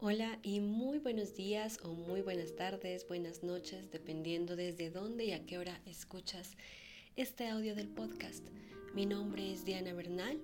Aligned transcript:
Hola 0.00 0.38
y 0.44 0.60
muy 0.60 1.00
buenos 1.00 1.34
días 1.34 1.80
o 1.82 1.92
muy 1.92 2.20
buenas 2.20 2.54
tardes, 2.54 3.08
buenas 3.08 3.42
noches, 3.42 3.90
dependiendo 3.90 4.54
desde 4.54 4.90
dónde 4.90 5.24
y 5.24 5.32
a 5.32 5.44
qué 5.44 5.58
hora 5.58 5.80
escuchas 5.86 6.52
este 7.16 7.48
audio 7.48 7.74
del 7.74 7.88
podcast. 7.88 8.46
Mi 8.94 9.06
nombre 9.06 9.52
es 9.52 9.64
Diana 9.64 9.92
Bernal 9.94 10.40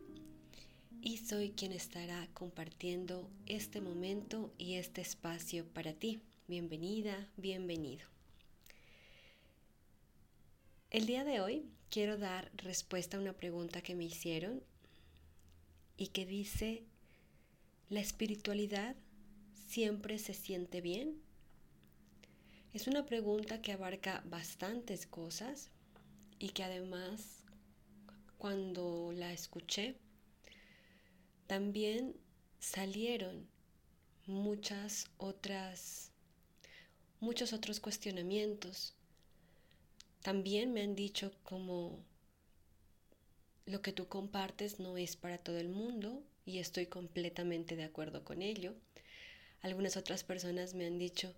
y 1.00 1.18
soy 1.18 1.50
quien 1.50 1.70
estará 1.70 2.28
compartiendo 2.34 3.30
este 3.46 3.80
momento 3.80 4.52
y 4.58 4.74
este 4.74 5.02
espacio 5.02 5.64
para 5.68 5.92
ti. 5.92 6.20
Bienvenida, 6.48 7.28
bienvenido. 7.36 8.08
El 10.90 11.06
día 11.06 11.22
de 11.22 11.40
hoy 11.40 11.70
quiero 11.90 12.18
dar 12.18 12.50
respuesta 12.56 13.18
a 13.18 13.20
una 13.20 13.34
pregunta 13.34 13.82
que 13.82 13.94
me 13.94 14.02
hicieron 14.02 14.64
y 15.96 16.08
que 16.08 16.26
dice, 16.26 16.82
¿la 17.88 18.00
espiritualidad 18.00 18.96
siempre 19.74 20.20
se 20.20 20.34
siente 20.34 20.80
bien? 20.80 21.20
Es 22.72 22.86
una 22.86 23.06
pregunta 23.06 23.60
que 23.60 23.72
abarca 23.72 24.22
bastantes 24.24 25.04
cosas 25.04 25.68
y 26.38 26.50
que 26.50 26.62
además 26.62 27.42
cuando 28.38 29.10
la 29.10 29.32
escuché 29.32 29.96
también 31.48 32.14
salieron 32.60 33.48
muchas 34.26 35.10
otras 35.16 36.12
muchos 37.18 37.52
otros 37.52 37.80
cuestionamientos. 37.80 38.94
También 40.22 40.72
me 40.72 40.82
han 40.82 40.94
dicho 40.94 41.32
como 41.42 41.98
lo 43.66 43.82
que 43.82 43.92
tú 43.92 44.06
compartes 44.06 44.78
no 44.78 44.96
es 44.96 45.16
para 45.16 45.38
todo 45.38 45.58
el 45.58 45.68
mundo 45.68 46.22
y 46.46 46.58
estoy 46.60 46.86
completamente 46.86 47.74
de 47.74 47.82
acuerdo 47.82 48.22
con 48.22 48.40
ello. 48.40 48.76
Algunas 49.64 49.96
otras 49.96 50.24
personas 50.24 50.74
me 50.74 50.84
han 50.84 50.98
dicho, 50.98 51.32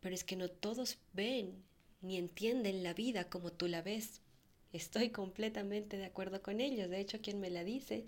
pero 0.00 0.14
es 0.14 0.24
que 0.24 0.36
no 0.36 0.48
todos 0.48 0.96
ven 1.12 1.62
ni 2.00 2.16
entienden 2.16 2.82
la 2.82 2.94
vida 2.94 3.28
como 3.28 3.52
tú 3.52 3.68
la 3.68 3.82
ves. 3.82 4.22
Estoy 4.72 5.10
completamente 5.10 5.98
de 5.98 6.06
acuerdo 6.06 6.40
con 6.40 6.62
ellos. 6.62 6.88
De 6.88 6.98
hecho, 6.98 7.20
quien 7.20 7.40
me 7.40 7.50
la 7.50 7.64
dice, 7.64 8.06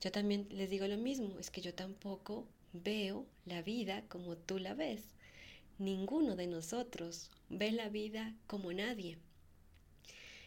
yo 0.00 0.10
también 0.10 0.46
les 0.48 0.70
digo 0.70 0.86
lo 0.86 0.96
mismo, 0.96 1.38
es 1.38 1.50
que 1.50 1.60
yo 1.60 1.74
tampoco 1.74 2.48
veo 2.72 3.26
la 3.44 3.60
vida 3.60 4.04
como 4.08 4.38
tú 4.38 4.58
la 4.58 4.72
ves. 4.72 5.02
Ninguno 5.78 6.34
de 6.34 6.46
nosotros 6.46 7.30
ve 7.50 7.72
la 7.72 7.90
vida 7.90 8.34
como 8.46 8.72
nadie. 8.72 9.18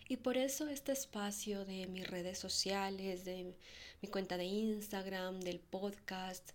Y 0.10 0.18
por 0.18 0.36
eso 0.36 0.68
este 0.68 0.94
espacio 0.94 1.64
de 1.64 1.86
mis 1.86 2.08
redes 2.08 2.40
sociales, 2.40 3.24
de 3.24 3.54
mi 4.02 4.10
cuenta 4.10 4.36
de 4.36 4.46
Instagram, 4.46 5.42
del 5.42 5.60
podcast, 5.60 6.54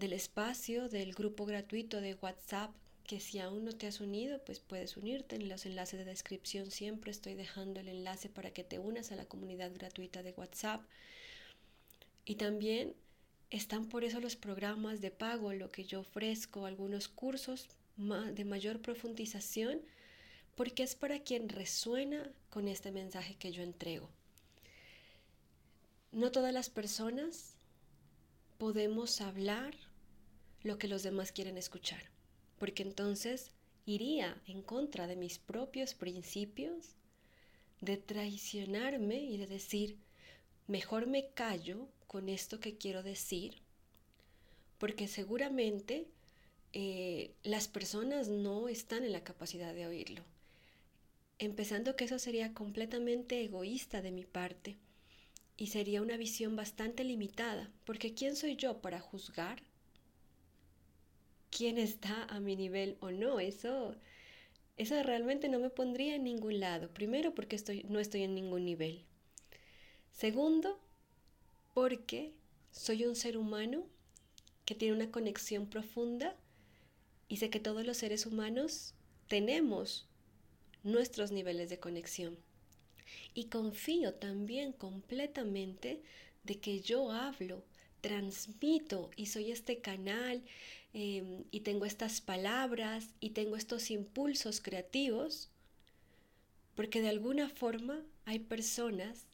del 0.00 0.14
espacio 0.14 0.88
del 0.88 1.12
grupo 1.12 1.44
gratuito 1.44 2.00
de 2.00 2.14
WhatsApp 2.14 2.74
que 3.06 3.20
si 3.20 3.38
aún 3.38 3.66
no 3.66 3.72
te 3.72 3.86
has 3.86 4.00
unido, 4.00 4.42
pues 4.44 4.58
puedes 4.58 4.96
unirte. 4.96 5.36
En 5.36 5.48
los 5.48 5.66
enlaces 5.66 5.98
de 5.98 6.06
descripción 6.06 6.70
siempre 6.70 7.10
estoy 7.10 7.34
dejando 7.34 7.80
el 7.80 7.88
enlace 7.88 8.30
para 8.30 8.50
que 8.50 8.64
te 8.64 8.78
unas 8.78 9.12
a 9.12 9.16
la 9.16 9.26
comunidad 9.26 9.70
gratuita 9.74 10.22
de 10.22 10.32
WhatsApp. 10.32 10.80
Y 12.24 12.36
también 12.36 12.94
están 13.50 13.88
por 13.88 14.04
eso 14.04 14.20
los 14.20 14.36
programas 14.36 15.02
de 15.02 15.10
pago, 15.10 15.52
lo 15.52 15.70
que 15.70 15.84
yo 15.84 16.00
ofrezco, 16.00 16.64
algunos 16.64 17.08
cursos 17.08 17.68
de 17.96 18.44
mayor 18.46 18.80
profundización, 18.80 19.82
porque 20.54 20.82
es 20.82 20.94
para 20.94 21.18
quien 21.20 21.50
resuena 21.50 22.30
con 22.48 22.68
este 22.68 22.90
mensaje 22.90 23.34
que 23.34 23.52
yo 23.52 23.62
entrego. 23.62 24.08
No 26.10 26.30
todas 26.30 26.54
las 26.54 26.70
personas 26.70 27.54
podemos 28.56 29.20
hablar 29.20 29.74
lo 30.62 30.78
que 30.78 30.88
los 30.88 31.02
demás 31.02 31.32
quieren 31.32 31.56
escuchar, 31.56 32.02
porque 32.58 32.82
entonces 32.82 33.52
iría 33.86 34.40
en 34.46 34.62
contra 34.62 35.06
de 35.06 35.16
mis 35.16 35.38
propios 35.38 35.94
principios, 35.94 36.94
de 37.80 37.96
traicionarme 37.96 39.16
y 39.16 39.38
de 39.38 39.46
decir, 39.46 39.96
mejor 40.66 41.06
me 41.06 41.30
callo 41.30 41.88
con 42.06 42.28
esto 42.28 42.60
que 42.60 42.76
quiero 42.76 43.02
decir, 43.02 43.62
porque 44.78 45.08
seguramente 45.08 46.06
eh, 46.72 47.32
las 47.42 47.68
personas 47.68 48.28
no 48.28 48.68
están 48.68 49.04
en 49.04 49.12
la 49.12 49.24
capacidad 49.24 49.74
de 49.74 49.86
oírlo. 49.86 50.22
Empezando 51.38 51.96
que 51.96 52.04
eso 52.04 52.18
sería 52.18 52.52
completamente 52.52 53.42
egoísta 53.42 54.02
de 54.02 54.12
mi 54.12 54.24
parte 54.24 54.76
y 55.56 55.68
sería 55.68 56.02
una 56.02 56.18
visión 56.18 56.54
bastante 56.54 57.02
limitada, 57.02 57.70
porque 57.84 58.12
¿quién 58.12 58.36
soy 58.36 58.56
yo 58.56 58.80
para 58.82 59.00
juzgar 59.00 59.62
quién 61.50 61.78
está 61.78 62.24
a 62.24 62.40
mi 62.40 62.56
nivel 62.56 62.96
o 63.00 63.10
no. 63.10 63.40
Eso, 63.40 63.94
eso 64.76 65.02
realmente 65.02 65.48
no 65.48 65.58
me 65.58 65.70
pondría 65.70 66.14
en 66.14 66.24
ningún 66.24 66.60
lado. 66.60 66.88
Primero 66.88 67.34
porque 67.34 67.56
estoy, 67.56 67.84
no 67.88 67.98
estoy 67.98 68.22
en 68.22 68.34
ningún 68.34 68.64
nivel. 68.64 69.04
Segundo, 70.12 70.80
porque 71.74 72.32
soy 72.72 73.04
un 73.04 73.16
ser 73.16 73.36
humano 73.36 73.84
que 74.64 74.74
tiene 74.74 74.94
una 74.94 75.10
conexión 75.10 75.68
profunda 75.68 76.36
y 77.28 77.38
sé 77.38 77.50
que 77.50 77.60
todos 77.60 77.86
los 77.86 77.96
seres 77.96 78.26
humanos 78.26 78.94
tenemos 79.28 80.06
nuestros 80.82 81.30
niveles 81.32 81.70
de 81.70 81.78
conexión. 81.78 82.36
Y 83.34 83.46
confío 83.46 84.14
también 84.14 84.72
completamente 84.72 86.02
de 86.44 86.58
que 86.58 86.80
yo 86.80 87.10
hablo, 87.10 87.64
transmito 88.00 89.10
y 89.16 89.26
soy 89.26 89.50
este 89.50 89.80
canal 89.80 90.42
Em, 90.92 91.44
y 91.52 91.60
tengo 91.60 91.86
estas 91.86 92.20
palabras 92.20 93.14
y 93.20 93.30
tengo 93.30 93.56
estos 93.56 93.90
impulsos 93.90 94.60
creativos, 94.60 95.48
porque 96.74 97.00
de 97.00 97.08
alguna 97.08 97.48
forma 97.48 98.02
hay 98.24 98.40
personas 98.40 99.26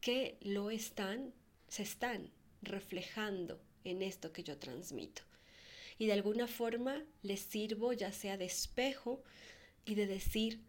que 0.00 0.36
lo 0.40 0.70
están, 0.70 1.32
se 1.68 1.82
están 1.82 2.30
reflejando 2.62 3.60
en 3.84 4.02
esto 4.02 4.32
que 4.32 4.42
yo 4.42 4.58
transmito. 4.58 5.22
Y 5.98 6.06
de 6.06 6.14
alguna 6.14 6.48
forma 6.48 7.04
les 7.22 7.40
sirvo 7.40 7.92
ya 7.92 8.12
sea 8.12 8.36
de 8.36 8.46
espejo 8.46 9.22
y 9.84 9.94
de 9.94 10.06
decir, 10.06 10.60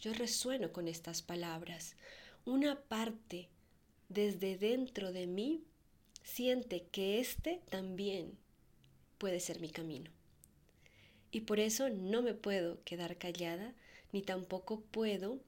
yo 0.00 0.12
resueno 0.14 0.72
con 0.72 0.88
estas 0.88 1.22
palabras. 1.22 1.94
Una 2.44 2.80
parte 2.80 3.48
desde 4.08 4.58
dentro 4.58 5.12
de 5.12 5.28
mí 5.28 5.62
siente 6.24 6.88
que 6.90 7.20
este 7.20 7.60
también 7.70 8.36
puede 9.22 9.38
ser 9.38 9.60
mi 9.60 9.70
camino. 9.70 10.10
Y 11.30 11.42
por 11.42 11.60
eso 11.60 11.88
no 11.88 12.22
me 12.22 12.34
puedo 12.34 12.82
quedar 12.82 13.18
callada, 13.18 13.72
ni 14.10 14.20
tampoco 14.20 14.80
puedo 14.80 15.38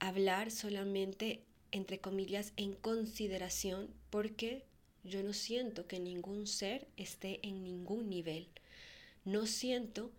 hablar 0.00 0.50
solamente, 0.50 1.46
entre 1.70 1.98
comillas, 1.98 2.52
en 2.58 2.74
consideración, 2.74 3.88
porque 4.10 4.66
yo 5.02 5.22
no 5.22 5.32
siento 5.32 5.86
que 5.86 5.98
ningún 5.98 6.46
ser 6.46 6.88
esté 6.98 7.40
en 7.42 7.64
ningún 7.64 8.10
nivel. 8.10 8.48
No 9.24 9.46
siento 9.46 10.12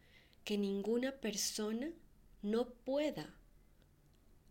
que 0.43 0.57
ninguna 0.57 1.11
persona 1.11 1.91
no 2.41 2.67
pueda 2.67 3.31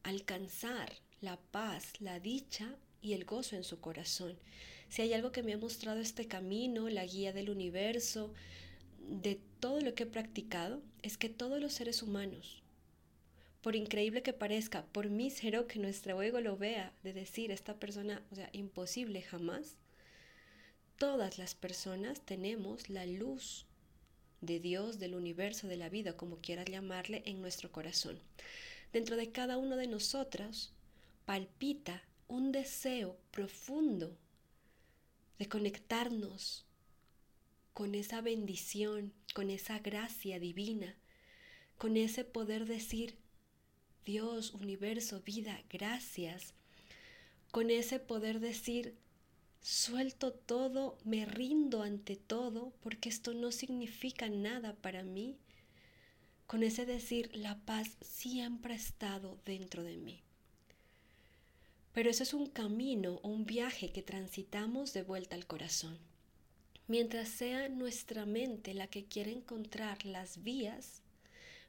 alcanzar 0.05 0.93
la 1.21 1.37
paz, 1.51 2.01
la 2.01 2.21
dicha 2.21 2.77
y 3.03 3.15
el 3.15 3.25
gozo 3.25 3.57
en 3.57 3.65
su 3.65 3.81
corazón. 3.81 4.39
Si 4.89 5.03
hay 5.03 5.13
algo 5.13 5.33
que 5.33 5.43
me 5.43 5.53
ha 5.53 5.59
mostrado 5.59 6.01
este 6.01 6.27
camino, 6.27 6.89
la 6.89 7.05
guía 7.05 7.33
del 7.33 7.51
universo, 7.51 8.33
de 9.09 9.41
todo 9.61 9.81
lo 9.81 9.95
que 9.95 10.05
he 10.05 10.07
practicado, 10.07 10.83
es 11.03 11.17
que 11.19 11.29
todos 11.29 11.61
los 11.61 11.73
seres 11.73 12.03
humanos, 12.03 12.63
por 13.63 13.77
increíble 13.77 14.23
que 14.23 14.33
parezca, 14.33 14.85
por 14.87 15.11
mísero 15.11 15.67
que 15.67 15.79
nuestro 15.79 16.21
ego 16.23 16.41
lo 16.41 16.57
vea, 16.57 16.93
de 17.03 17.13
decir 17.13 17.51
esta 17.51 17.75
persona, 17.75 18.23
o 18.31 18.35
sea, 18.35 18.49
imposible 18.53 19.23
jamás, 19.23 19.77
todas 20.97 21.39
las 21.39 21.55
personas 21.55 22.21
tenemos 22.23 22.89
la 22.89 23.07
luz 23.07 23.67
de 24.41 24.61
Dios, 24.61 24.99
del 24.99 25.15
universo, 25.15 25.67
de 25.69 25.77
la 25.77 25.89
vida, 25.89 26.17
como 26.17 26.39
quieras 26.39 26.67
llamarle, 26.67 27.23
en 27.27 27.41
nuestro 27.41 27.71
corazón. 27.71 28.19
Dentro 28.93 29.17
de 29.17 29.31
cada 29.31 29.59
uno 29.59 29.77
de 29.77 29.87
nosotros 29.87 30.73
palpita 31.27 32.03
un 32.27 32.53
deseo 32.53 33.19
profundo 33.31 34.17
de 35.39 35.49
conectarnos 35.49 36.67
con 37.73 37.95
esa 37.95 38.21
bendición, 38.21 39.13
con 39.35 39.51
esa 39.51 39.79
gracia 39.79 40.41
divina, 40.41 40.97
con 41.77 41.97
ese 41.97 42.25
poder 42.25 42.67
decir, 42.67 43.17
Dios, 44.05 44.53
universo, 44.53 45.21
vida, 45.21 45.63
gracias, 45.71 46.55
con 47.53 47.71
ese 47.71 48.01
poder 48.01 48.41
decir, 48.41 48.97
suelto 49.61 50.33
todo, 50.33 50.99
me 51.05 51.25
rindo 51.25 51.83
ante 51.83 52.17
todo, 52.17 52.73
porque 52.81 53.09
esto 53.09 53.33
no 53.33 53.53
significa 53.53 54.29
nada 54.29 54.75
para 54.75 55.05
mí, 55.05 55.39
con 56.47 56.63
ese 56.63 56.87
decir, 56.87 57.31
la 57.37 57.59
paz 57.65 57.97
siempre 58.01 58.73
ha 58.73 58.77
estado 58.77 59.39
dentro 59.45 59.85
de 59.85 59.99
mí. 59.99 60.23
Pero 61.93 62.11
eso 62.11 62.23
es 62.23 62.35
un 62.35 62.47
camino, 62.47 63.21
un 63.23 63.47
viaje 63.47 63.91
que 63.91 64.03
transitamos 64.03 64.93
de 64.93 65.03
vuelta 65.03 65.35
al 65.37 65.47
corazón. 65.47 65.99
Mientras 66.87 67.29
sea 67.29 67.69
nuestra 67.69 68.25
mente 68.25 68.73
la 68.73 68.87
que 68.87 69.05
quiera 69.05 69.31
encontrar 69.31 70.07
las 70.07 70.43
vías, 70.43 71.03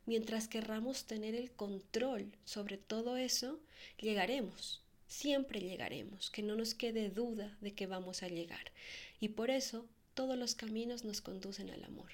mientras 0.06 0.48
querramos 0.48 1.06
tener 1.06 1.36
el 1.36 1.51
control 1.51 2.31
sobre 2.45 2.77
todo 2.77 3.18
eso, 3.18 3.60
llegaremos, 4.00 4.81
siempre 5.07 5.60
llegaremos, 5.60 6.30
que 6.30 6.42
no 6.42 6.56
nos 6.56 6.74
quede 6.74 7.10
duda 7.10 7.57
de 7.60 7.74
que 7.74 7.86
vamos 7.86 8.24
a 8.24 8.30
llegar. 8.30 8.71
Y 9.19 9.30
por 9.30 9.50
eso 9.50 9.86
todos 10.13 10.38
los 10.38 10.56
caminos 10.56 11.04
nos 11.04 11.21
conducen 11.21 11.69
al 11.69 11.83
amor. 11.83 12.12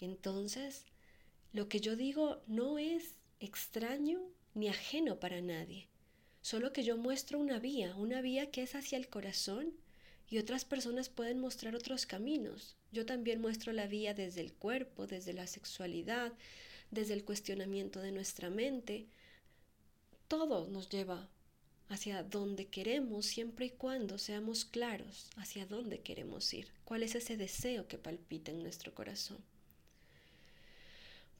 Entonces, 0.00 0.86
lo 1.52 1.68
que 1.68 1.80
yo 1.80 1.96
digo 1.96 2.42
no 2.46 2.78
es 2.78 3.16
extraño 3.40 4.20
ni 4.54 4.68
ajeno 4.68 5.20
para 5.20 5.42
nadie, 5.42 5.89
solo 6.40 6.72
que 6.72 6.84
yo 6.84 6.96
muestro 6.96 7.38
una 7.38 7.58
vía, 7.58 7.94
una 7.96 8.20
vía 8.20 8.50
que 8.50 8.62
es 8.62 8.74
hacia 8.74 8.98
el 8.98 9.08
corazón 9.08 9.74
y 10.28 10.38
otras 10.38 10.64
personas 10.64 11.08
pueden 11.08 11.40
mostrar 11.40 11.74
otros 11.74 12.06
caminos. 12.06 12.76
Yo 12.92 13.04
también 13.04 13.40
muestro 13.40 13.72
la 13.72 13.86
vía 13.86 14.14
desde 14.14 14.40
el 14.40 14.52
cuerpo, 14.52 15.06
desde 15.06 15.32
la 15.32 15.46
sexualidad, 15.46 16.32
desde 16.90 17.14
el 17.14 17.24
cuestionamiento 17.24 18.00
de 18.00 18.12
nuestra 18.12 18.48
mente. 18.48 19.06
Todo 20.28 20.68
nos 20.68 20.88
lleva 20.88 21.28
hacia 21.88 22.22
donde 22.22 22.68
queremos 22.68 23.26
siempre 23.26 23.66
y 23.66 23.70
cuando 23.70 24.16
seamos 24.18 24.64
claros 24.64 25.28
hacia 25.36 25.66
dónde 25.66 26.00
queremos 26.00 26.54
ir, 26.54 26.68
cuál 26.84 27.02
es 27.02 27.16
ese 27.16 27.36
deseo 27.36 27.88
que 27.88 27.98
palpita 27.98 28.52
en 28.52 28.62
nuestro 28.62 28.94
corazón. 28.94 29.38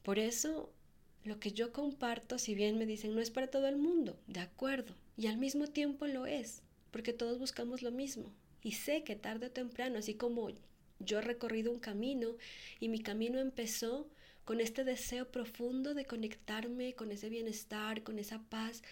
Por 0.03 0.19
eso, 0.19 0.73
lo 1.23 1.39
que 1.39 1.51
yo 1.51 1.71
comparto, 1.71 2.39
si 2.39 2.55
bien 2.55 2.77
me 2.77 2.85
dicen 2.85 3.13
no 3.13 3.21
es 3.21 3.31
para 3.31 3.47
todo 3.47 3.67
el 3.67 3.77
mundo, 3.77 4.17
de 4.27 4.39
acuerdo, 4.39 4.95
y 5.17 5.27
al 5.27 5.37
mismo 5.37 5.67
tiempo 5.67 6.07
lo 6.07 6.25
es, 6.25 6.61
porque 6.91 7.13
todos 7.13 7.39
buscamos 7.39 7.81
lo 7.81 7.91
mismo, 7.91 8.31
y 8.63 8.73
sé 8.73 9.03
que 9.03 9.15
tarde 9.15 9.47
o 9.47 9.51
temprano, 9.51 9.99
así 9.99 10.15
como 10.15 10.49
yo 10.99 11.19
he 11.19 11.21
recorrido 11.21 11.71
un 11.71 11.79
camino 11.79 12.35
y 12.79 12.89
mi 12.89 12.99
camino 12.99 13.39
empezó 13.39 14.07
con 14.45 14.59
este 14.59 14.83
deseo 14.83 15.31
profundo 15.31 15.93
de 15.93 16.05
conectarme 16.05 16.93
con 16.93 17.11
ese 17.11 17.29
bienestar, 17.29 18.03
con 18.03 18.19
esa 18.19 18.39
paz, 18.49 18.83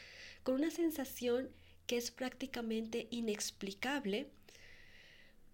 con 0.44 0.56
una 0.56 0.72
sensación 0.72 1.50
que 1.86 1.98
es 1.98 2.12
prácticamente 2.12 3.08
inexplicable, 3.10 4.30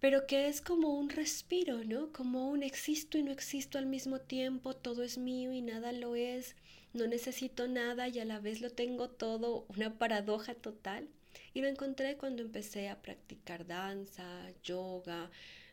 pero 0.00 0.26
que 0.26 0.48
es 0.48 0.60
como 0.60 0.98
un 0.98 1.08
respiro, 1.08 1.84
¿no? 1.84 2.12
Como 2.12 2.50
un 2.50 2.62
existo 2.62 3.18
y 3.18 3.22
no 3.22 3.32
existo 3.32 3.78
al 3.78 3.86
mismo 3.86 4.20
tiempo, 4.20 4.74
todo 4.74 5.02
es 5.02 5.18
mío 5.18 5.52
y 5.52 5.62
nada 5.62 5.92
lo 5.92 6.16
es, 6.16 6.56
no 6.92 7.06
necesito 7.06 7.68
nada 7.68 8.08
y 8.08 8.18
a 8.18 8.24
la 8.24 8.38
vez 8.38 8.60
lo 8.60 8.70
tengo 8.70 9.08
todo, 9.08 9.66
una 9.68 9.98
paradoja 9.98 10.54
total. 10.54 11.08
Y 11.54 11.60
lo 11.60 11.68
encontré 11.68 12.16
cuando 12.16 12.42
empecé 12.42 12.88
a 12.88 13.00
practicar 13.00 13.66
danza, 13.66 14.50
yoga, 14.62 15.30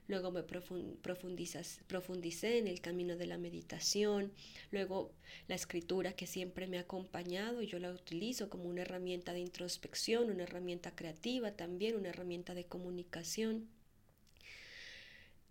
luego 0.08 0.32
me 0.32 0.44
profundicé 0.44 2.58
en 2.58 2.68
el 2.68 2.82
camino 2.82 3.16
de 3.16 3.28
la 3.28 3.38
meditación, 3.38 4.32
luego 4.72 5.12
la 5.48 5.56
escritura 5.56 6.14
que 6.14 6.28
siempre 6.28 6.68
me 6.68 6.78
ha 6.78 6.82
acompañado 6.82 7.62
yo 7.62 7.80
la 7.80 7.92
utilizo 7.92 8.50
como 8.50 8.66
una 8.66 8.82
herramienta 8.82 9.34
de 9.34 9.40
introspección, 9.40 10.30
una 10.30 10.44
herramienta 10.44 10.96
creativa 10.96 11.52
también, 11.52 11.96
una 11.96 12.10
herramienta 12.10 12.54
de 12.54 12.66
comunicación. 12.66 13.68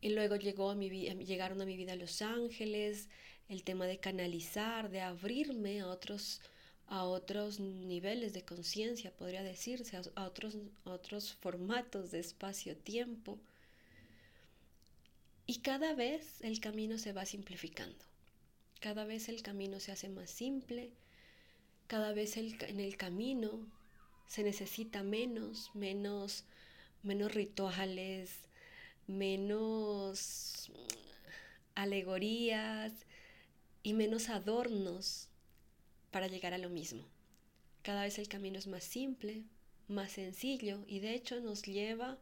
Y 0.03 0.11
luego 0.11 0.37
llegó 0.37 0.69
a 0.69 0.75
mi, 0.75 0.91
llegaron 0.91 1.63
a 1.63 1.65
mi 1.65 1.79
vida 1.79 1.97
Los 1.97 2.21
Ángeles, 2.21 3.09
el 3.49 3.63
tema 3.63 3.87
de 3.87 3.99
canalizar, 3.99 4.91
de 4.91 5.01
abrirme 5.01 5.81
a 5.81 5.87
otros 5.87 6.43
a 6.89 7.05
otros 7.05 7.59
niveles 7.59 8.35
de 8.35 8.45
conciencia, 8.45 9.11
podría 9.13 9.43
decirse, 9.43 9.97
a 9.97 10.27
otros, 10.27 10.59
otros 10.85 11.33
formatos 11.33 12.11
de 12.11 12.19
espacio-tiempo. 12.19 13.39
Y 15.47 15.61
cada 15.61 15.95
vez 15.95 16.43
el 16.43 16.61
camino 16.61 16.99
se 16.99 17.15
va 17.15 17.25
simplificando, 17.25 18.05
cada 18.81 19.07
vez 19.07 19.31
el 19.31 19.43
camino 19.43 19.81
se 19.81 19.93
hace 19.93 20.11
más 20.11 20.31
simple, 20.31 20.91
cada 21.87 22.13
vez 22.13 22.37
en 22.37 22.79
el 22.79 22.97
camino 22.99 23.67
se 24.27 24.43
necesita 24.43 25.03
menos, 25.03 25.71
menos, 25.75 26.45
menos 27.03 27.33
rituales, 27.35 28.39
menos 29.13 30.71
alegorías 31.75 32.93
y 33.83 33.95
menos 33.95 34.29
adornos 34.29 35.29
para 36.11 36.27
llegar 36.27 36.55
a 36.55 36.59
lo 36.59 36.69
mismo. 36.69 37.05
Cada 37.83 38.03
vez 38.03 38.19
el 38.19 38.29
camino 38.29 38.59
es 38.59 38.67
más 38.67 38.85
simple, 38.85 39.45
más 39.89 40.13
sencillo 40.13 40.85
y 40.87 41.01
de 41.01 41.15
hecho 41.15 41.41
nos 41.41 41.63
lleva 41.63 42.19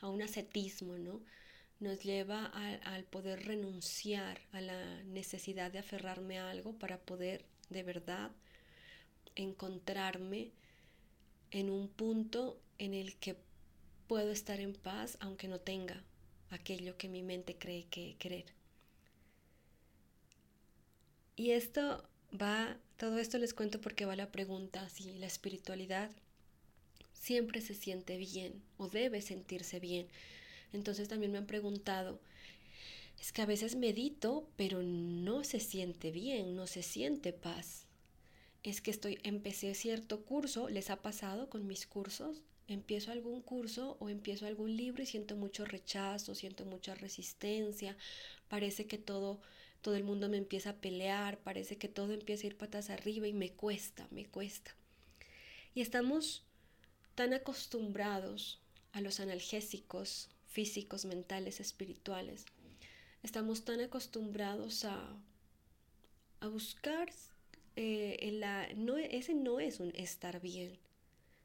a 0.00 0.08
un 0.08 0.22
ascetismo, 0.22 0.98
¿no? 0.98 1.20
Nos 1.80 2.02
lleva 2.02 2.46
al 2.46 3.04
poder 3.04 3.46
renunciar 3.46 4.40
a 4.52 4.60
la 4.60 5.02
necesidad 5.04 5.70
de 5.70 5.78
aferrarme 5.78 6.38
a 6.38 6.50
algo 6.50 6.72
para 6.78 6.98
poder 6.98 7.44
de 7.68 7.82
verdad 7.82 8.30
encontrarme 9.34 10.52
en 11.50 11.70
un 11.70 11.88
punto 11.88 12.60
en 12.78 12.94
el 12.94 13.16
que 13.16 13.36
puedo 14.06 14.30
estar 14.30 14.60
en 14.60 14.74
paz 14.74 15.16
aunque 15.20 15.48
no 15.48 15.60
tenga 15.60 16.02
aquello 16.54 16.96
que 16.96 17.08
mi 17.08 17.22
mente 17.22 17.56
cree 17.56 17.84
que 17.86 18.16
querer. 18.18 18.46
Y 21.36 21.50
esto 21.50 22.08
va, 22.40 22.76
todo 22.96 23.18
esto 23.18 23.38
les 23.38 23.54
cuento 23.54 23.80
porque 23.80 24.06
va 24.06 24.16
la 24.16 24.30
pregunta 24.30 24.88
si 24.88 25.12
la 25.18 25.26
espiritualidad 25.26 26.10
siempre 27.12 27.60
se 27.60 27.74
siente 27.74 28.16
bien 28.18 28.62
o 28.76 28.88
debe 28.88 29.20
sentirse 29.20 29.80
bien. 29.80 30.06
Entonces 30.72 31.08
también 31.08 31.32
me 31.32 31.38
han 31.38 31.46
preguntado, 31.46 32.20
es 33.20 33.32
que 33.32 33.42
a 33.42 33.46
veces 33.46 33.76
medito, 33.76 34.48
pero 34.56 34.82
no 34.82 35.44
se 35.44 35.60
siente 35.60 36.10
bien, 36.10 36.54
no 36.56 36.66
se 36.66 36.82
siente 36.82 37.32
paz. 37.32 37.86
Es 38.62 38.80
que 38.80 38.90
estoy, 38.90 39.18
empecé 39.22 39.74
cierto 39.74 40.24
curso, 40.24 40.68
¿les 40.68 40.90
ha 40.90 41.02
pasado 41.02 41.48
con 41.48 41.66
mis 41.66 41.86
cursos? 41.86 42.42
Empiezo 42.66 43.12
algún 43.12 43.42
curso 43.42 43.96
o 44.00 44.08
empiezo 44.08 44.46
algún 44.46 44.76
libro 44.76 45.02
y 45.02 45.06
siento 45.06 45.36
mucho 45.36 45.64
rechazo, 45.64 46.34
siento 46.34 46.64
mucha 46.64 46.94
resistencia, 46.94 47.96
parece 48.48 48.86
que 48.86 48.98
todo 48.98 49.40
todo 49.84 49.96
el 49.96 50.04
mundo 50.04 50.30
me 50.30 50.38
empieza 50.38 50.70
a 50.70 50.76
pelear, 50.76 51.38
parece 51.40 51.76
que 51.76 51.88
todo 51.88 52.14
empieza 52.14 52.44
a 52.44 52.46
ir 52.46 52.56
patas 52.56 52.88
arriba 52.88 53.28
y 53.28 53.34
me 53.34 53.52
cuesta, 53.52 54.08
me 54.10 54.24
cuesta. 54.24 54.74
Y 55.74 55.82
estamos 55.82 56.42
tan 57.14 57.34
acostumbrados 57.34 58.62
a 58.92 59.02
los 59.02 59.20
analgésicos 59.20 60.30
físicos, 60.46 61.04
mentales, 61.04 61.60
espirituales. 61.60 62.46
Estamos 63.22 63.66
tan 63.66 63.80
acostumbrados 63.80 64.86
a, 64.86 65.14
a 66.40 66.48
buscar, 66.48 67.10
eh, 67.76 68.30
la, 68.32 68.72
no, 68.76 68.96
ese 68.96 69.34
no 69.34 69.60
es 69.60 69.80
un 69.80 69.92
estar 69.96 70.40
bien, 70.40 70.78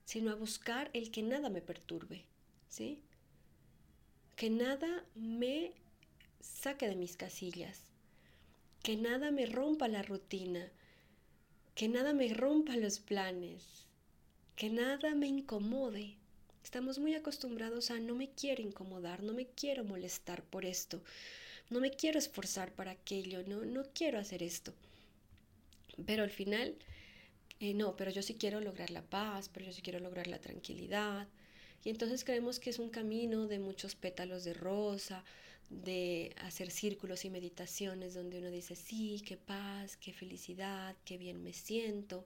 sino 0.10 0.32
a 0.32 0.36
buscar 0.36 0.90
el 0.94 1.12
que 1.12 1.22
nada 1.22 1.52
me 1.52 1.62
perturbe, 1.62 2.26
¿sí? 2.68 3.00
Que 4.36 4.50
nada 4.50 5.06
me 5.14 5.72
saque 6.42 6.88
de 6.88 6.96
mis 6.96 7.16
casillas, 7.16 7.84
que 8.82 8.96
nada 8.96 9.30
me 9.30 9.46
rompa 9.46 9.88
la 9.88 10.02
rutina, 10.02 10.68
que 11.76 11.88
nada 11.90 12.14
me 12.14 12.28
rompa 12.34 12.76
los 12.76 12.98
planes, 12.98 13.86
que 14.56 14.72
nada 14.72 15.14
me 15.14 15.28
incomode. 15.28 16.16
Estamos 16.64 16.98
muy 16.98 17.14
acostumbrados 17.14 17.92
a 17.92 18.00
no 18.00 18.16
me 18.16 18.32
quiero 18.32 18.64
incomodar, 18.64 19.22
no 19.22 19.34
me 19.34 19.46
quiero 19.46 19.84
molestar 19.84 20.42
por 20.42 20.66
esto, 20.66 21.04
no 21.70 21.80
me 21.82 21.92
quiero 21.92 22.18
esforzar 22.18 22.74
para 22.74 22.90
aquello, 22.90 23.44
no, 23.44 23.64
no 23.64 23.84
quiero 23.94 24.18
hacer 24.18 24.42
esto. 24.42 24.74
Pero 26.08 26.24
al 26.24 26.32
final, 26.32 26.76
eh, 27.60 27.74
no, 27.74 27.96
pero 27.96 28.12
yo 28.12 28.22
sí 28.22 28.36
quiero 28.36 28.62
lograr 28.62 28.90
la 28.90 29.02
paz, 29.02 29.50
pero 29.50 29.66
yo 29.66 29.74
sí 29.74 29.82
quiero 29.82 30.00
lograr 30.00 30.28
la 30.28 30.40
tranquilidad. 30.40 31.28
Y 31.84 31.90
entonces 31.90 32.24
creemos 32.24 32.60
que 32.60 32.70
es 32.70 32.80
un 32.80 32.90
camino 32.90 33.48
de 33.48 33.60
muchos 33.60 33.96
pétalos 33.96 34.44
de 34.44 34.54
rosa, 34.54 35.24
de 35.70 36.34
hacer 36.38 36.72
círculos 36.72 37.26
y 37.26 37.30
meditaciones 37.30 38.14
donde 38.14 38.40
uno 38.40 38.50
dice, 38.50 38.76
sí, 38.76 39.22
qué 39.26 39.38
paz, 39.38 39.98
qué 39.98 40.14
felicidad, 40.14 40.96
qué 41.06 41.18
bien 41.18 41.44
me 41.44 41.54
siento. 41.54 42.26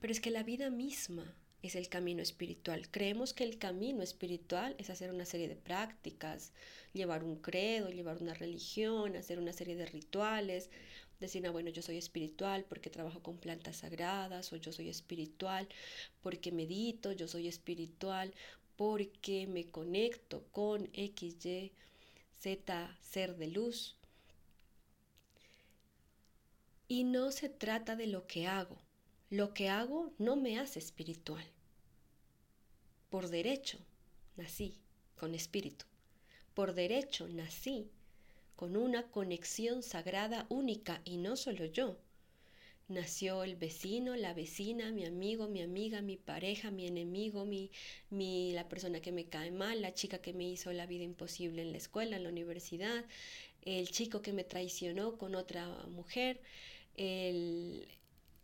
Pero 0.00 0.12
es 0.12 0.20
que 0.20 0.30
la 0.30 0.42
vida 0.42 0.70
misma 0.70 1.34
es 1.62 1.74
el 1.74 1.88
camino 1.88 2.22
espiritual. 2.22 2.88
Creemos 2.90 3.34
que 3.34 3.44
el 3.44 3.58
camino 3.58 4.02
espiritual 4.02 4.74
es 4.78 4.90
hacer 4.90 5.10
una 5.10 5.24
serie 5.24 5.48
de 5.48 5.56
prácticas, 5.56 6.52
llevar 6.92 7.24
un 7.24 7.36
credo, 7.36 7.90
llevar 7.90 8.22
una 8.22 8.34
religión, 8.34 9.16
hacer 9.16 9.38
una 9.38 9.52
serie 9.52 9.76
de 9.76 9.86
rituales, 9.86 10.70
decir, 11.20 11.46
ah, 11.46 11.50
bueno, 11.50 11.70
yo 11.70 11.82
soy 11.82 11.96
espiritual 11.96 12.64
porque 12.68 12.90
trabajo 12.90 13.22
con 13.22 13.38
plantas 13.38 13.78
sagradas, 13.78 14.52
o 14.52 14.56
yo 14.56 14.72
soy 14.72 14.88
espiritual 14.88 15.68
porque 16.22 16.52
medito, 16.52 17.12
yo 17.12 17.28
soy 17.28 17.48
espiritual 17.48 18.34
porque 18.76 19.46
me 19.46 19.64
conecto 19.66 20.44
con 20.52 20.86
XY 20.92 21.72
Z, 22.38 22.96
ser 23.00 23.36
de 23.36 23.48
luz. 23.48 23.96
Y 26.88 27.04
no 27.04 27.32
se 27.32 27.48
trata 27.48 27.96
de 27.96 28.06
lo 28.06 28.26
que 28.26 28.46
hago. 28.46 28.78
Lo 29.30 29.54
que 29.54 29.68
hago 29.68 30.12
no 30.18 30.36
me 30.36 30.58
hace 30.58 30.78
espiritual. 30.78 31.44
Por 33.10 33.28
derecho, 33.28 33.78
nací 34.36 34.78
con 35.16 35.34
espíritu. 35.34 35.86
por 36.54 36.72
derecho 36.74 37.28
nací 37.28 37.90
con 38.56 38.76
una 38.76 39.04
conexión 39.10 39.82
sagrada 39.82 40.46
única 40.48 41.02
y 41.04 41.18
no 41.18 41.36
solo 41.36 41.66
yo. 41.66 41.98
Nació 42.88 43.42
el 43.42 43.56
vecino, 43.56 44.14
la 44.16 44.32
vecina, 44.32 44.92
mi 44.92 45.04
amigo, 45.04 45.48
mi 45.48 45.60
amiga, 45.60 46.02
mi 46.02 46.16
pareja, 46.16 46.70
mi 46.70 46.86
enemigo, 46.86 47.44
mi, 47.44 47.70
mi, 48.10 48.52
la 48.52 48.68
persona 48.68 49.00
que 49.00 49.12
me 49.12 49.26
cae 49.26 49.50
mal, 49.50 49.82
la 49.82 49.92
chica 49.92 50.18
que 50.18 50.32
me 50.32 50.48
hizo 50.48 50.72
la 50.72 50.86
vida 50.86 51.02
imposible 51.02 51.62
en 51.62 51.72
la 51.72 51.78
escuela, 51.78 52.16
en 52.16 52.22
la 52.22 52.28
universidad, 52.28 53.04
el 53.62 53.90
chico 53.90 54.22
que 54.22 54.32
me 54.32 54.44
traicionó 54.44 55.18
con 55.18 55.34
otra 55.34 55.66
mujer, 55.88 56.40
el, 56.94 57.88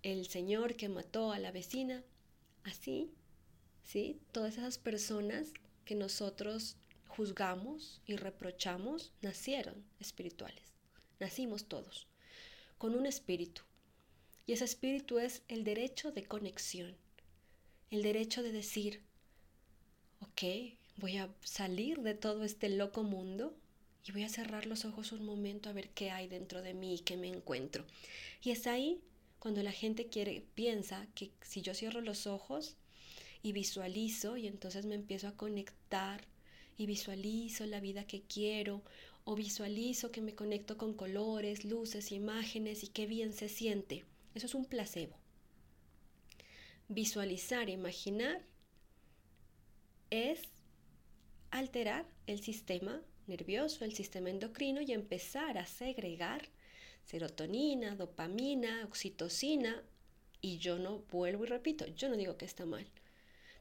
el 0.02 0.26
señor 0.26 0.74
que 0.74 0.88
mató 0.88 1.30
a 1.32 1.38
la 1.38 1.52
vecina. 1.52 2.02
Así, 2.64 3.10
¿sí? 3.84 4.18
Todas 4.32 4.54
esas 4.58 4.78
personas 4.78 5.52
que 5.84 5.94
nosotros 5.94 6.76
juzgamos 7.12 8.00
y 8.06 8.16
reprochamos 8.16 9.12
nacieron 9.20 9.84
espirituales. 10.00 10.64
Nacimos 11.20 11.66
todos 11.66 12.06
con 12.78 12.94
un 12.94 13.06
espíritu. 13.06 13.62
Y 14.46 14.54
ese 14.54 14.64
espíritu 14.64 15.18
es 15.18 15.42
el 15.48 15.62
derecho 15.62 16.10
de 16.10 16.24
conexión, 16.24 16.96
el 17.90 18.02
derecho 18.02 18.42
de 18.42 18.50
decir, 18.50 19.02
ok, 20.20 20.42
voy 20.96 21.18
a 21.18 21.28
salir 21.42 22.00
de 22.00 22.14
todo 22.14 22.44
este 22.44 22.68
loco 22.70 23.02
mundo 23.02 23.54
y 24.04 24.12
voy 24.12 24.24
a 24.24 24.28
cerrar 24.28 24.66
los 24.66 24.84
ojos 24.84 25.12
un 25.12 25.24
momento 25.24 25.68
a 25.68 25.74
ver 25.74 25.90
qué 25.90 26.10
hay 26.10 26.26
dentro 26.28 26.62
de 26.62 26.74
mí 26.74 26.94
y 26.94 26.98
qué 27.00 27.16
me 27.16 27.28
encuentro. 27.28 27.84
Y 28.42 28.50
es 28.50 28.66
ahí 28.66 29.00
cuando 29.38 29.62
la 29.62 29.72
gente 29.72 30.08
quiere, 30.08 30.46
piensa 30.54 31.06
que 31.14 31.30
si 31.42 31.60
yo 31.60 31.74
cierro 31.74 32.00
los 32.00 32.26
ojos 32.26 32.76
y 33.42 33.52
visualizo 33.52 34.36
y 34.38 34.46
entonces 34.46 34.86
me 34.86 34.94
empiezo 34.94 35.28
a 35.28 35.36
conectar 35.36 36.31
y 36.76 36.86
visualizo 36.86 37.66
la 37.66 37.80
vida 37.80 38.06
que 38.06 38.22
quiero 38.22 38.82
o 39.24 39.34
visualizo 39.34 40.10
que 40.10 40.20
me 40.20 40.34
conecto 40.34 40.76
con 40.76 40.94
colores, 40.94 41.64
luces, 41.64 42.12
imágenes 42.12 42.82
y 42.82 42.88
qué 42.88 43.06
bien 43.06 43.32
se 43.32 43.48
siente. 43.48 44.04
Eso 44.34 44.46
es 44.46 44.54
un 44.54 44.64
placebo. 44.64 45.16
Visualizar, 46.88 47.68
imaginar 47.68 48.42
es 50.10 50.40
alterar 51.50 52.06
el 52.26 52.40
sistema 52.40 53.00
nervioso, 53.26 53.84
el 53.84 53.94
sistema 53.94 54.30
endocrino 54.30 54.80
y 54.80 54.92
empezar 54.92 55.58
a 55.58 55.66
segregar 55.66 56.48
serotonina, 57.04 57.94
dopamina, 57.94 58.84
oxitocina. 58.84 59.82
Y 60.40 60.58
yo 60.58 60.78
no 60.78 60.98
vuelvo 61.10 61.44
y 61.44 61.48
repito, 61.48 61.86
yo 61.86 62.08
no 62.08 62.16
digo 62.16 62.36
que 62.36 62.44
está 62.44 62.66
mal 62.66 62.86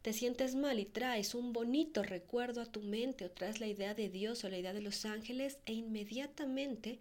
te 0.01 0.13
sientes 0.13 0.55
mal 0.55 0.79
y 0.79 0.85
traes 0.85 1.35
un 1.35 1.53
bonito 1.53 2.03
recuerdo 2.03 2.61
a 2.61 2.65
tu 2.65 2.81
mente 2.81 3.25
o 3.25 3.31
traes 3.31 3.59
la 3.59 3.67
idea 3.67 3.93
de 3.93 4.09
Dios 4.09 4.43
o 4.43 4.49
la 4.49 4.57
idea 4.57 4.73
de 4.73 4.81
los 4.81 5.05
ángeles 5.05 5.59
e 5.65 5.73
inmediatamente 5.73 6.99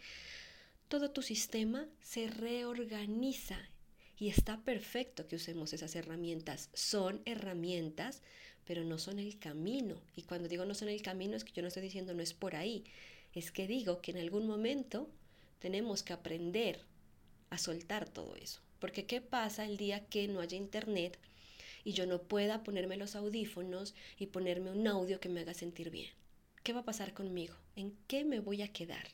todo 0.89 1.11
tu 1.11 1.23
sistema 1.23 1.87
se 2.03 2.27
reorganiza 2.27 3.59
y 4.19 4.29
está 4.29 4.61
perfecto 4.61 5.27
que 5.29 5.37
usemos 5.37 5.73
esas 5.73 5.95
herramientas. 5.97 6.69
Son 6.75 7.23
herramientas, 7.25 8.23
pero 8.67 8.85
no 8.85 8.99
son 8.99 9.19
el 9.19 9.39
camino. 9.39 10.03
Y 10.15 10.23
cuando 10.23 10.49
digo 10.49 10.67
no 10.67 10.75
son 10.75 10.89
el 10.89 11.01
camino 11.01 11.37
es 11.37 11.45
que 11.45 11.53
yo 11.53 11.63
no 11.63 11.69
estoy 11.69 11.85
diciendo 11.85 12.13
no 12.13 12.23
es 12.23 12.35
por 12.35 12.55
ahí. 12.55 12.85
Es 13.33 13.51
que 13.51 13.67
digo 13.67 14.03
que 14.03 14.11
en 14.11 14.19
algún 14.19 14.47
momento 14.47 15.09
tenemos 15.61 16.03
que 16.03 16.13
aprender 16.13 16.81
a 17.49 17.57
soltar 17.57 18.09
todo 18.09 18.37
eso. 18.37 18.61
Porque 18.79 19.07
¿qué 19.07 19.21
pasa 19.21 19.65
el 19.65 19.77
día 19.77 20.05
que 20.07 20.29
no 20.29 20.41
haya 20.41 20.57
internet? 20.57 21.19
Y 21.85 21.93
yo 21.93 22.07
no 22.07 22.23
pueda 22.23 22.63
ponerme 22.63 22.97
los 22.97 23.17
audífonos 23.17 23.95
y 24.19 24.27
ponerme 24.27 24.71
un 24.71 24.87
audio 24.87 25.21
que 25.21 25.29
me 25.29 25.41
haga 25.41 25.55
sentir 25.55 25.91
bien. 25.91 26.11
¿Qué 26.63 26.73
va 26.73 26.81
a 26.81 26.85
pasar 26.85 27.15
conmigo? 27.15 27.55
¿En 27.77 27.97
qué 28.07 28.25
me 28.25 28.41
voy 28.41 28.63
a 28.63 28.73
quedar? 28.73 29.09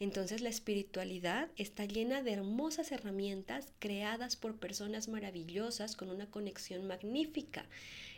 Entonces 0.00 0.40
la 0.40 0.48
espiritualidad 0.48 1.50
está 1.56 1.84
llena 1.84 2.22
de 2.22 2.32
hermosas 2.32 2.92
herramientas 2.92 3.72
creadas 3.80 4.36
por 4.36 4.58
personas 4.58 5.08
maravillosas 5.08 5.96
con 5.96 6.10
una 6.10 6.30
conexión 6.30 6.86
magnífica. 6.86 7.66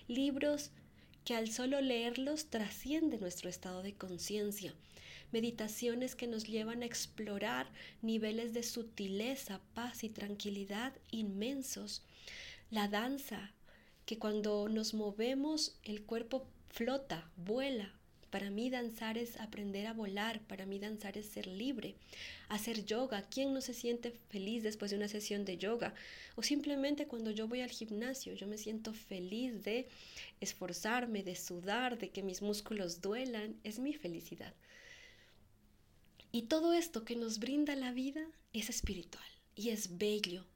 Libros 0.07 0.71
que 1.25 1.35
al 1.35 1.51
solo 1.51 1.81
leerlos 1.81 2.47
trascienden 2.47 3.21
nuestro 3.21 3.49
estado 3.49 3.83
de 3.83 3.95
conciencia. 3.95 4.75
Meditaciones 5.33 6.17
que 6.17 6.27
nos 6.27 6.45
llevan 6.45 6.83
a 6.83 6.87
explorar 6.87 7.71
niveles 8.03 8.53
de 8.53 8.63
sutileza, 8.63 9.61
paz 9.75 10.05
y 10.05 10.09
tranquilidad 10.09 10.93
inmensos 11.11 12.03
la 12.71 12.89
danza, 12.89 13.53
que 14.07 14.19
cuando 14.19 14.69
nos 14.69 14.95
movemos 14.95 15.77
el 15.85 16.03
cuerpo 16.03 16.47
flota, 16.69 17.31
vuela. 17.37 17.93
Para 18.31 18.49
mí 18.49 18.71
danzar 18.71 19.19
es 19.19 19.41
aprender 19.41 19.89
a 19.89 19.93
volar, 19.93 20.41
para 20.43 20.65
mí 20.65 20.79
danzar 20.79 21.19
es 21.19 21.27
ser 21.27 21.49
libre, 21.49 21.97
hacer 22.49 22.85
yoga. 22.85 23.23
¿Quién 23.23 23.53
no 23.53 23.61
se 23.61 23.75
siente 23.75 24.13
feliz 24.13 24.63
después 24.63 24.93
de 24.93 24.97
una 24.97 25.09
sesión 25.09 25.45
de 25.45 25.59
yoga? 25.59 25.95
O 26.37 26.45
simplemente 26.45 27.09
cuando 27.09 27.33
yo 27.33 27.49
voy 27.49 27.61
al 27.61 27.71
gimnasio, 27.71 28.35
yo 28.35 28.47
me 28.47 28.57
siento 28.57 28.93
feliz 28.93 29.65
de 29.65 29.89
esforzarme, 30.41 31.25
de 31.25 31.35
sudar, 31.35 31.99
de 31.99 32.11
que 32.11 32.23
mis 32.23 32.41
músculos 32.41 33.01
duelan, 33.01 33.57
es 33.65 33.81
mi 33.81 33.95
felicidad. 33.95 34.55
Y 36.31 36.43
todo 36.43 36.73
esto 36.73 37.05
que 37.05 37.17
nos 37.17 37.41
brinda 37.41 37.75
la 37.75 37.91
vida 37.91 38.25
es 38.53 38.71
espiritual 38.71 39.27
y 39.57 39.71
es 39.71 39.99
bello, 39.99 40.47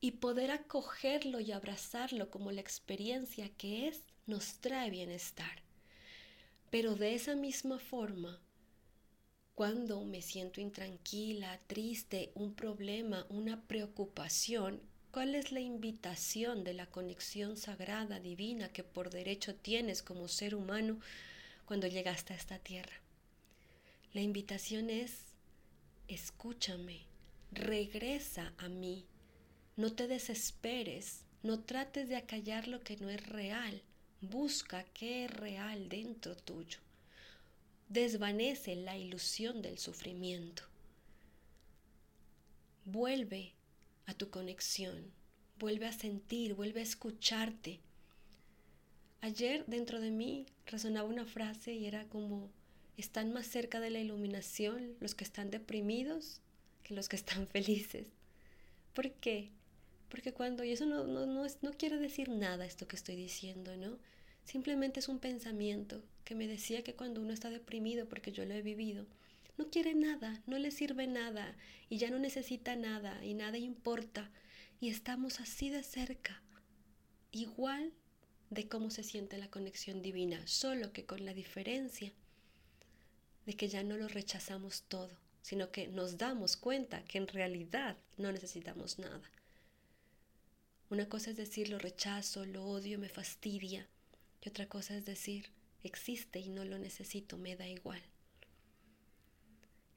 y 0.00 0.12
poder 0.12 0.50
acogerlo 0.50 1.40
y 1.40 1.52
abrazarlo 1.52 2.30
como 2.30 2.52
la 2.52 2.60
experiencia 2.60 3.48
que 3.56 3.88
es, 3.88 4.02
nos 4.26 4.60
trae 4.60 4.90
bienestar. 4.90 5.62
Pero 6.70 6.94
de 6.94 7.14
esa 7.14 7.34
misma 7.34 7.78
forma, 7.78 8.40
cuando 9.54 10.04
me 10.04 10.20
siento 10.20 10.60
intranquila, 10.60 11.58
triste, 11.66 12.30
un 12.34 12.54
problema, 12.54 13.26
una 13.30 13.62
preocupación, 13.62 14.82
¿cuál 15.10 15.34
es 15.34 15.50
la 15.50 15.60
invitación 15.60 16.62
de 16.62 16.74
la 16.74 16.86
conexión 16.86 17.56
sagrada, 17.56 18.20
divina 18.20 18.68
que 18.68 18.84
por 18.84 19.08
derecho 19.08 19.54
tienes 19.54 20.02
como 20.02 20.28
ser 20.28 20.54
humano 20.54 21.00
cuando 21.64 21.86
llegaste 21.86 22.34
a 22.34 22.36
esta 22.36 22.58
tierra? 22.58 23.00
La 24.12 24.20
invitación 24.20 24.90
es, 24.90 25.24
escúchame, 26.08 27.06
regresa 27.50 28.52
a 28.58 28.68
mí, 28.68 29.06
no 29.76 29.92
te 29.92 30.08
desesperes, 30.08 31.24
no 31.42 31.60
trates 31.60 32.08
de 32.08 32.16
acallar 32.16 32.66
lo 32.66 32.80
que 32.80 32.96
no 32.96 33.10
es 33.10 33.24
real. 33.26 33.82
Busca 34.22 34.84
qué 34.94 35.26
es 35.26 35.30
real 35.30 35.88
dentro 35.88 36.34
tuyo. 36.34 36.78
Desvanece 37.88 38.74
la 38.74 38.96
ilusión 38.96 39.60
del 39.60 39.78
sufrimiento. 39.78 40.62
Vuelve 42.86 43.52
a 44.06 44.14
tu 44.14 44.30
conexión, 44.30 45.12
vuelve 45.58 45.86
a 45.86 45.92
sentir, 45.92 46.54
vuelve 46.54 46.80
a 46.80 46.84
escucharte. 46.84 47.80
Ayer 49.20 49.64
dentro 49.66 50.00
de 50.00 50.10
mí 50.10 50.46
resonaba 50.66 51.08
una 51.08 51.26
frase 51.26 51.74
y 51.74 51.86
era 51.86 52.08
como, 52.08 52.50
están 52.96 53.32
más 53.32 53.46
cerca 53.46 53.80
de 53.80 53.90
la 53.90 53.98
iluminación 53.98 54.96
los 55.00 55.14
que 55.14 55.24
están 55.24 55.50
deprimidos 55.50 56.40
que 56.82 56.94
los 56.94 57.08
que 57.08 57.16
están 57.16 57.46
felices. 57.48 58.06
¿Por 58.94 59.12
qué? 59.12 59.50
Porque 60.08 60.32
cuando, 60.32 60.64
y 60.64 60.72
eso 60.72 60.86
no, 60.86 61.06
no, 61.06 61.26
no, 61.26 61.44
es, 61.44 61.62
no 61.62 61.72
quiere 61.72 61.98
decir 61.98 62.28
nada 62.28 62.64
esto 62.64 62.86
que 62.86 62.96
estoy 62.96 63.16
diciendo, 63.16 63.76
¿no? 63.76 63.98
Simplemente 64.44 65.00
es 65.00 65.08
un 65.08 65.18
pensamiento 65.18 66.02
que 66.24 66.34
me 66.34 66.46
decía 66.46 66.84
que 66.84 66.94
cuando 66.94 67.20
uno 67.20 67.32
está 67.32 67.50
deprimido, 67.50 68.08
porque 68.08 68.30
yo 68.32 68.44
lo 68.44 68.54
he 68.54 68.62
vivido, 68.62 69.06
no 69.58 69.70
quiere 69.70 69.94
nada, 69.94 70.42
no 70.46 70.58
le 70.58 70.70
sirve 70.70 71.06
nada 71.06 71.56
y 71.88 71.98
ya 71.98 72.10
no 72.10 72.18
necesita 72.18 72.76
nada 72.76 73.24
y 73.24 73.34
nada 73.34 73.58
importa. 73.58 74.30
Y 74.80 74.90
estamos 74.90 75.40
así 75.40 75.70
de 75.70 75.82
cerca, 75.82 76.42
igual 77.32 77.92
de 78.50 78.68
cómo 78.68 78.90
se 78.90 79.02
siente 79.02 79.38
la 79.38 79.50
conexión 79.50 80.02
divina, 80.02 80.46
solo 80.46 80.92
que 80.92 81.06
con 81.06 81.24
la 81.24 81.34
diferencia 81.34 82.12
de 83.46 83.54
que 83.54 83.68
ya 83.68 83.82
no 83.82 83.96
lo 83.96 84.08
rechazamos 84.08 84.82
todo, 84.82 85.16
sino 85.42 85.70
que 85.70 85.88
nos 85.88 86.18
damos 86.18 86.56
cuenta 86.56 87.04
que 87.04 87.18
en 87.18 87.28
realidad 87.28 87.96
no 88.16 88.30
necesitamos 88.32 88.98
nada. 88.98 89.22
Una 90.88 91.08
cosa 91.08 91.30
es 91.30 91.36
decir 91.36 91.68
lo 91.68 91.78
rechazo, 91.78 92.46
lo 92.46 92.64
odio, 92.64 92.98
me 92.98 93.08
fastidia. 93.08 93.88
Y 94.42 94.48
otra 94.48 94.68
cosa 94.68 94.96
es 94.96 95.04
decir 95.04 95.50
existe 95.82 96.38
y 96.38 96.48
no 96.48 96.64
lo 96.64 96.78
necesito, 96.78 97.38
me 97.38 97.56
da 97.56 97.66
igual. 97.66 98.00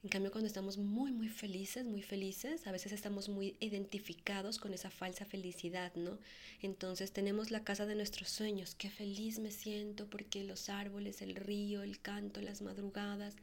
En 0.01 0.09
cambio, 0.09 0.31
cuando 0.31 0.47
estamos 0.47 0.77
muy, 0.77 1.11
muy 1.11 1.27
felices, 1.27 1.85
muy 1.85 2.01
felices, 2.01 2.65
a 2.67 2.71
veces 2.71 2.93
estamos 2.93 3.27
muy 3.27 3.57
identificados 3.59 4.57
con 4.57 4.73
esa 4.73 4.89
falsa 4.89 5.25
felicidad, 5.25 5.93
¿no? 5.95 6.17
Entonces 6.61 7.11
tenemos 7.11 7.51
la 7.51 7.65
casa 7.65 7.85
de 7.85 7.95
nuestros 7.95 8.29
sueños, 8.29 8.75
qué 8.75 8.89
feliz 8.89 9.39
me 9.39 9.51
siento 9.51 10.09
porque 10.09 10.45
los 10.45 10.69
árboles, 10.69 11.21
el 11.21 11.35
río, 11.35 11.83
el 11.83 11.99
canto, 11.99 12.41
las 12.41 12.61
madrugadas, 12.61 13.35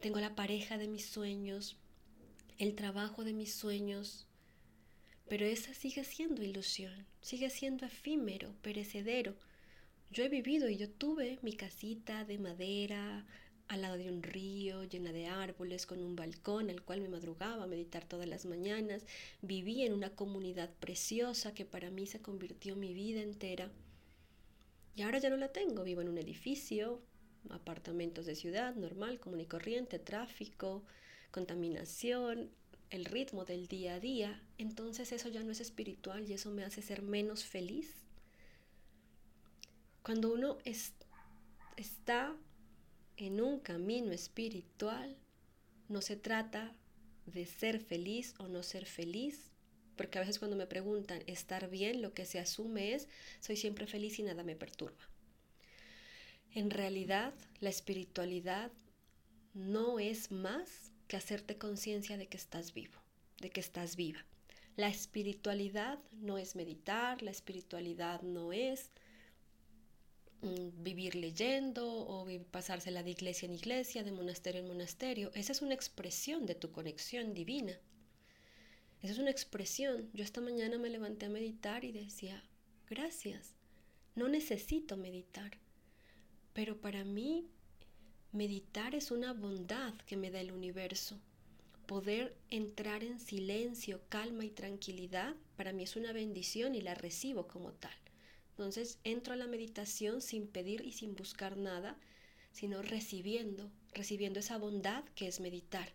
tengo 0.00 0.20
la 0.20 0.34
pareja 0.34 0.78
de 0.78 0.88
mis 0.88 1.04
sueños, 1.04 1.76
el 2.56 2.74
trabajo 2.74 3.22
de 3.22 3.34
mis 3.34 3.54
sueños, 3.54 4.26
pero 5.28 5.46
esa 5.46 5.74
sigue 5.74 6.04
siendo 6.04 6.42
ilusión, 6.42 7.06
sigue 7.20 7.50
siendo 7.50 7.86
efímero, 7.86 8.54
perecedero. 8.62 9.34
Yo 10.10 10.24
he 10.24 10.28
vivido 10.28 10.68
y 10.68 10.76
yo 10.76 10.90
tuve 10.90 11.38
mi 11.42 11.54
casita 11.54 12.24
de 12.24 12.38
madera 12.38 13.24
al 13.68 13.80
lado 13.80 13.96
de 13.96 14.10
un 14.10 14.22
río 14.22 14.84
llena 14.84 15.12
de 15.12 15.26
árboles, 15.28 15.86
con 15.86 16.02
un 16.02 16.14
balcón 16.14 16.68
al 16.68 16.82
cual 16.82 17.00
me 17.00 17.08
madrugaba 17.08 17.64
a 17.64 17.66
meditar 17.66 18.04
todas 18.04 18.28
las 18.28 18.44
mañanas. 18.44 19.06
Viví 19.40 19.82
en 19.82 19.94
una 19.94 20.10
comunidad 20.10 20.68
preciosa 20.78 21.54
que 21.54 21.64
para 21.64 21.90
mí 21.90 22.06
se 22.06 22.20
convirtió 22.20 22.76
mi 22.76 22.92
vida 22.92 23.22
entera. 23.22 23.70
Y 24.94 25.02
ahora 25.02 25.18
ya 25.18 25.30
no 25.30 25.38
la 25.38 25.48
tengo, 25.48 25.84
vivo 25.84 26.02
en 26.02 26.10
un 26.10 26.18
edificio, 26.18 27.00
apartamentos 27.48 28.26
de 28.26 28.34
ciudad, 28.34 28.74
normal, 28.74 29.18
común 29.18 29.40
y 29.40 29.46
corriente, 29.46 29.98
tráfico, 29.98 30.84
contaminación, 31.30 32.50
el 32.92 33.06
ritmo 33.06 33.44
del 33.44 33.66
día 33.66 33.94
a 33.94 34.00
día. 34.00 34.40
Entonces 34.58 35.12
eso 35.12 35.28
ya 35.28 35.42
no 35.42 35.50
es 35.50 35.60
espiritual 35.60 36.28
y 36.28 36.34
eso 36.34 36.50
me 36.50 36.62
hace 36.62 36.82
ser 36.82 37.02
menos 37.02 37.44
feliz. 37.44 37.94
Cuando 40.02 40.32
uno 40.32 40.58
está 41.76 42.36
en 43.16 43.40
un 43.40 43.60
camino 43.60 44.12
espiritual, 44.12 45.16
no 45.88 46.02
se 46.02 46.16
trata 46.16 46.74
de 47.26 47.46
ser 47.46 47.80
feliz 47.80 48.34
o 48.38 48.48
no 48.48 48.62
ser 48.62 48.84
feliz, 48.84 49.52
porque 49.96 50.18
a 50.18 50.20
veces 50.20 50.38
cuando 50.38 50.56
me 50.56 50.66
preguntan 50.66 51.22
estar 51.26 51.70
bien, 51.70 52.02
lo 52.02 52.12
que 52.12 52.26
se 52.26 52.40
asume 52.40 52.94
es 52.94 53.08
soy 53.40 53.56
siempre 53.56 53.86
feliz 53.86 54.18
y 54.18 54.22
nada 54.22 54.42
me 54.42 54.56
perturba. 54.56 55.08
En 56.54 56.70
realidad, 56.70 57.32
la 57.60 57.70
espiritualidad 57.70 58.70
no 59.54 59.98
es 59.98 60.30
más 60.30 60.92
que 61.12 61.18
hacerte 61.18 61.58
conciencia 61.58 62.16
de 62.16 62.26
que 62.26 62.38
estás 62.38 62.72
vivo, 62.72 62.98
de 63.38 63.50
que 63.50 63.60
estás 63.60 63.96
viva. 63.96 64.24
La 64.76 64.88
espiritualidad 64.88 65.98
no 66.10 66.38
es 66.38 66.56
meditar, 66.56 67.20
la 67.20 67.30
espiritualidad 67.30 68.22
no 68.22 68.54
es 68.54 68.90
mm, 70.40 70.82
vivir 70.82 71.14
leyendo 71.14 71.86
o 71.86 72.26
pasársela 72.50 73.02
de 73.02 73.10
iglesia 73.10 73.44
en 73.44 73.52
iglesia, 73.52 74.04
de 74.04 74.10
monasterio 74.10 74.62
en 74.62 74.68
monasterio. 74.68 75.30
Esa 75.34 75.52
es 75.52 75.60
una 75.60 75.74
expresión 75.74 76.46
de 76.46 76.54
tu 76.54 76.72
conexión 76.72 77.34
divina. 77.34 77.78
Esa 79.02 79.12
es 79.12 79.18
una 79.18 79.32
expresión. 79.32 80.08
Yo 80.14 80.24
esta 80.24 80.40
mañana 80.40 80.78
me 80.78 80.88
levanté 80.88 81.26
a 81.26 81.28
meditar 81.28 81.84
y 81.84 81.92
decía, 81.92 82.42
gracias, 82.88 83.54
no 84.14 84.30
necesito 84.30 84.96
meditar. 84.96 85.58
Pero 86.54 86.80
para 86.80 87.04
mí, 87.04 87.50
meditar 88.32 88.94
es 88.94 89.10
una 89.10 89.34
bondad 89.34 89.94
que 90.06 90.16
me 90.16 90.30
da 90.30 90.40
el 90.40 90.52
universo. 90.52 91.20
Poder 91.86 92.34
entrar 92.50 93.04
en 93.04 93.20
silencio, 93.20 94.00
calma 94.08 94.44
y 94.44 94.50
tranquilidad, 94.50 95.34
para 95.56 95.72
mí 95.72 95.82
es 95.82 95.96
una 95.96 96.12
bendición 96.12 96.74
y 96.74 96.80
la 96.80 96.94
recibo 96.94 97.46
como 97.46 97.72
tal. 97.72 97.94
Entonces 98.50 98.98
entro 99.04 99.34
a 99.34 99.36
la 99.36 99.46
meditación 99.46 100.22
sin 100.22 100.46
pedir 100.46 100.84
y 100.86 100.92
sin 100.92 101.14
buscar 101.14 101.56
nada, 101.56 101.98
sino 102.52 102.80
recibiendo, 102.82 103.70
recibiendo 103.92 104.40
esa 104.40 104.56
bondad 104.56 105.04
que 105.14 105.28
es 105.28 105.40
meditar. 105.40 105.92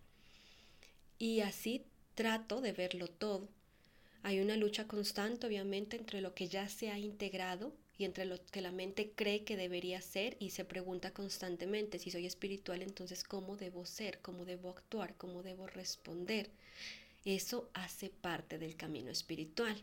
Y 1.17 1.39
así 1.41 1.85
trato 2.13 2.61
de 2.61 2.73
verlo 2.73 3.07
todo. 3.07 3.49
Hay 4.21 4.39
una 4.39 4.57
lucha 4.57 4.87
constante, 4.87 5.47
obviamente, 5.47 5.97
entre 5.97 6.21
lo 6.21 6.35
que 6.35 6.47
ya 6.47 6.67
se 6.69 6.91
ha 6.91 6.99
integrado 6.99 7.73
y 7.97 8.05
entre 8.05 8.25
lo 8.25 8.43
que 8.45 8.61
la 8.61 8.71
mente 8.71 9.11
cree 9.15 9.43
que 9.43 9.57
debería 9.57 10.01
ser 10.01 10.37
y 10.39 10.51
se 10.51 10.65
pregunta 10.65 11.13
constantemente, 11.13 11.99
si 11.99 12.11
soy 12.11 12.25
espiritual, 12.25 12.81
entonces 12.81 13.23
¿cómo 13.23 13.57
debo 13.57 13.85
ser? 13.85 14.19
¿Cómo 14.19 14.45
debo 14.45 14.69
actuar? 14.69 15.15
¿Cómo 15.15 15.41
debo 15.41 15.67
responder? 15.67 16.49
Eso 17.25 17.69
hace 17.73 18.09
parte 18.09 18.59
del 18.59 18.75
camino 18.75 19.11
espiritual. 19.11 19.75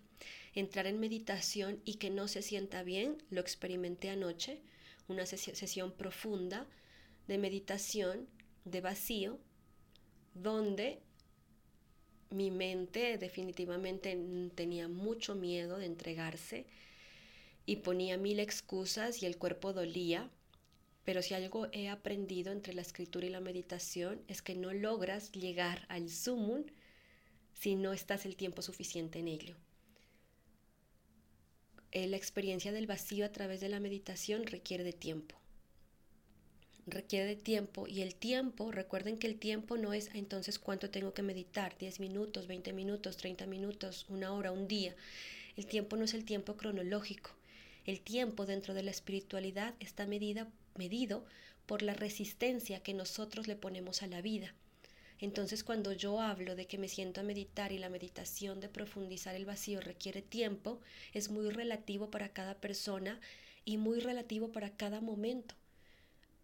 Entrar 0.55 0.87
en 0.87 1.01
meditación 1.01 1.81
y 1.85 1.95
que 1.97 2.09
no 2.09 2.29
se 2.29 2.43
sienta 2.43 2.83
bien, 2.85 3.23
lo 3.31 3.41
experimenté 3.41 4.11
anoche, 4.11 4.61
una 5.09 5.27
sesión 5.27 5.93
profunda 5.93 6.67
de 7.27 7.39
meditación, 7.39 8.29
de 8.65 8.81
vacío, 8.81 9.39
donde 10.35 11.01
mi 12.31 12.51
mente 12.51 13.19
definitivamente 13.19 14.17
tenía 14.55 14.89
mucho 14.89 15.35
miedo 15.35 15.79
de 15.79 15.87
entregarse, 15.87 16.67
y 17.67 17.77
ponía 17.77 18.17
mil 18.17 18.41
excusas 18.41 19.23
y 19.23 19.27
el 19.27 19.39
cuerpo 19.39 19.73
dolía, 19.73 20.31
pero 21.05 21.23
si 21.23 21.35
algo 21.35 21.69
he 21.73 21.89
aprendido 21.89 22.53
entre 22.53 22.75
la 22.75 22.83
escritura 22.83 23.27
y 23.27 23.31
la 23.31 23.41
meditación 23.41 24.23
es 24.29 24.43
que 24.43 24.55
no 24.55 24.73
logras 24.73 25.33
llegar 25.33 25.85
al 25.89 26.09
sumum 26.09 26.65
si 27.53 27.77
no 27.77 27.93
estás 27.93 28.27
el 28.27 28.37
tiempo 28.37 28.63
suficiente 28.63 29.19
en 29.19 29.29
ello. 29.29 29.57
Eh, 31.93 32.09
la 32.09 32.17
experiencia 32.17 32.73
del 32.73 32.87
vacío 32.87 33.25
a 33.25 33.33
través 33.33 33.61
de 33.61 33.69
la 33.69 33.81
meditación 33.81 34.47
requiere 34.47 34.83
de 34.83 34.93
tiempo. 34.93 35.37
Requiere 36.87 37.25
de 37.25 37.37
tiempo 37.37 37.87
y 37.87 38.03
el 38.03 38.15
tiempo, 38.15 38.73
recuerden 38.73 39.17
que 39.17 39.27
el 39.27 39.39
tiempo 39.39 39.79
no 39.79 39.95
es 39.95 40.11
entonces 40.13 40.59
cuánto 40.59 40.91
tengo 40.91 41.15
que 41.15 41.23
meditar, 41.23 41.79
10 41.79 42.01
minutos, 42.01 42.47
20 42.47 42.73
minutos, 42.73 43.17
30 43.17 43.47
minutos, 43.47 44.07
una 44.09 44.33
hora, 44.33 44.53
un 44.53 44.69
día. 44.69 44.95
El 45.57 45.67
tiempo 45.67 45.97
no 45.97 46.05
es 46.05 46.15
el 46.15 46.25
tiempo 46.25 46.57
cronológico. 46.57 47.31
El 47.85 48.01
tiempo 48.01 48.47
dentro 48.47 48.73
de 48.73 48.83
la 48.83 48.91
espiritualidad 48.91 49.75
está 49.79 50.07
medida, 50.07 50.49
medido 50.75 51.25
por 51.67 51.83
la 51.83 51.95
resistencia 51.95 52.83
que 52.83 52.95
nosotros 52.95 53.47
le 53.47 53.57
ponemos 53.57 54.03
a 54.03 54.07
la 54.07 54.23
vida. 54.23 54.55
Entonces 55.21 55.65
cuando 55.65 55.93
yo 55.93 56.21
hablo 56.21 56.57
de 56.57 56.67
que 56.67 56.79
me 56.79 56.89
siento 56.89 57.21
a 57.21 57.25
meditar 57.25 57.73
y 57.73 57.79
la 57.79 57.89
meditación 57.89 58.61
de 58.61 58.69
profundizar 58.69 59.35
el 59.35 59.45
vacío 59.45 59.81
requiere 59.81 60.23
tiempo, 60.23 60.81
es 61.13 61.31
muy 61.31 61.51
relativo 61.51 62.11
para 62.11 62.31
cada 62.31 62.55
persona 62.57 63.21
y 63.65 63.77
muy 63.77 64.01
relativo 64.01 64.51
para 64.51 64.77
cada 64.77 65.01
momento. 65.01 65.55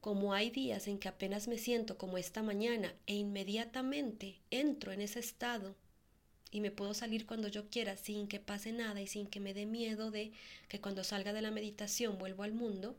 Como 0.00 0.32
hay 0.32 0.50
días 0.50 0.88
en 0.88 0.98
que 0.98 1.08
apenas 1.08 1.48
me 1.48 1.58
siento 1.58 1.98
como 1.98 2.16
esta 2.16 2.42
mañana 2.42 2.94
e 3.06 3.14
inmediatamente 3.14 4.40
entro 4.50 4.92
en 4.92 5.02
ese 5.02 5.18
estado 5.18 5.74
y 6.50 6.60
me 6.60 6.70
puedo 6.70 6.94
salir 6.94 7.26
cuando 7.26 7.48
yo 7.48 7.68
quiera 7.68 7.96
sin 7.96 8.26
que 8.26 8.40
pase 8.40 8.72
nada 8.72 9.00
y 9.00 9.06
sin 9.06 9.26
que 9.26 9.40
me 9.40 9.54
dé 9.54 9.66
miedo 9.66 10.10
de 10.10 10.32
que 10.68 10.80
cuando 10.80 11.04
salga 11.04 11.32
de 11.32 11.42
la 11.42 11.50
meditación 11.50 12.18
vuelvo 12.18 12.42
al 12.42 12.52
mundo, 12.52 12.96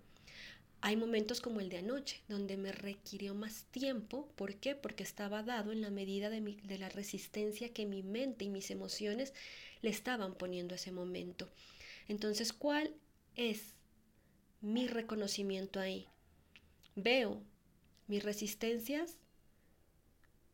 hay 0.82 0.96
momentos 0.96 1.42
como 1.42 1.60
el 1.60 1.70
de 1.70 1.78
anoche, 1.78 2.22
donde 2.28 2.58
me 2.58 2.72
requirió 2.72 3.36
más 3.36 3.66
tiempo. 3.66 4.28
¿Por 4.36 4.56
qué? 4.56 4.74
Porque 4.74 5.04
estaba 5.04 5.44
dado 5.44 5.72
en 5.72 5.82
la 5.82 5.92
medida 5.92 6.30
de, 6.32 6.42
de 6.42 6.78
la 6.80 6.90
resistencia 6.90 7.72
que 7.72 7.86
mi 7.86 8.02
mente 8.02 8.46
y 8.46 8.50
mis 8.50 8.72
emociones 8.72 9.34
le 9.82 9.92
estaban 9.92 10.34
poniendo 10.34 10.74
a 10.74 10.78
ese 10.78 10.92
momento. 10.92 11.48
Entonces, 12.08 12.52
¿cuál 12.52 12.96
es 13.36 13.76
mi 14.60 14.88
reconocimiento 14.88 15.80
ahí? 15.80 16.08
Veo 16.96 17.44
mis 18.08 18.24
resistencias, 18.24 19.18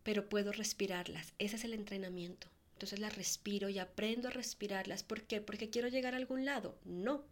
pero 0.04 0.28
puedo 0.28 0.52
respirarlas. 0.52 1.34
Ese 1.40 1.56
es 1.56 1.64
el 1.64 1.74
entrenamiento. 1.74 2.48
Entonces 2.78 3.00
las 3.00 3.16
respiro 3.16 3.70
y 3.70 3.80
aprendo 3.80 4.28
a 4.28 4.32
respirarlas. 4.32 5.02
¿Por 5.02 5.24
qué? 5.24 5.42
¿Porque 5.42 5.72
quiero 5.72 5.88
llegar 5.88 6.14
a 6.14 6.18
algún 6.18 6.46
lado? 6.46 6.78
No. 6.86 7.24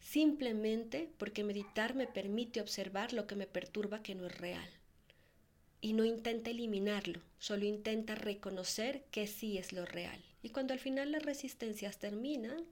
Simplemente 0.00 1.08
porque 1.16 1.44
meditar 1.44 1.94
me 1.94 2.06
permite 2.06 2.60
observar 2.60 3.14
lo 3.14 3.26
que 3.26 3.36
me 3.36 3.46
perturba 3.46 4.02
que 4.02 4.14
no 4.14 4.26
es 4.26 4.36
real. 4.36 4.68
Y 5.80 5.94
no 5.94 6.04
intenta 6.04 6.50
eliminarlo, 6.50 7.22
solo 7.38 7.64
intenta 7.64 8.16
reconocer 8.16 9.04
que 9.10 9.26
sí 9.26 9.56
es 9.56 9.72
lo 9.72 9.86
real. 9.86 10.22
Y 10.42 10.50
cuando 10.50 10.74
al 10.74 10.78
final 10.78 11.10
las 11.10 11.22
resistencias 11.22 11.98
terminan, 11.98 12.66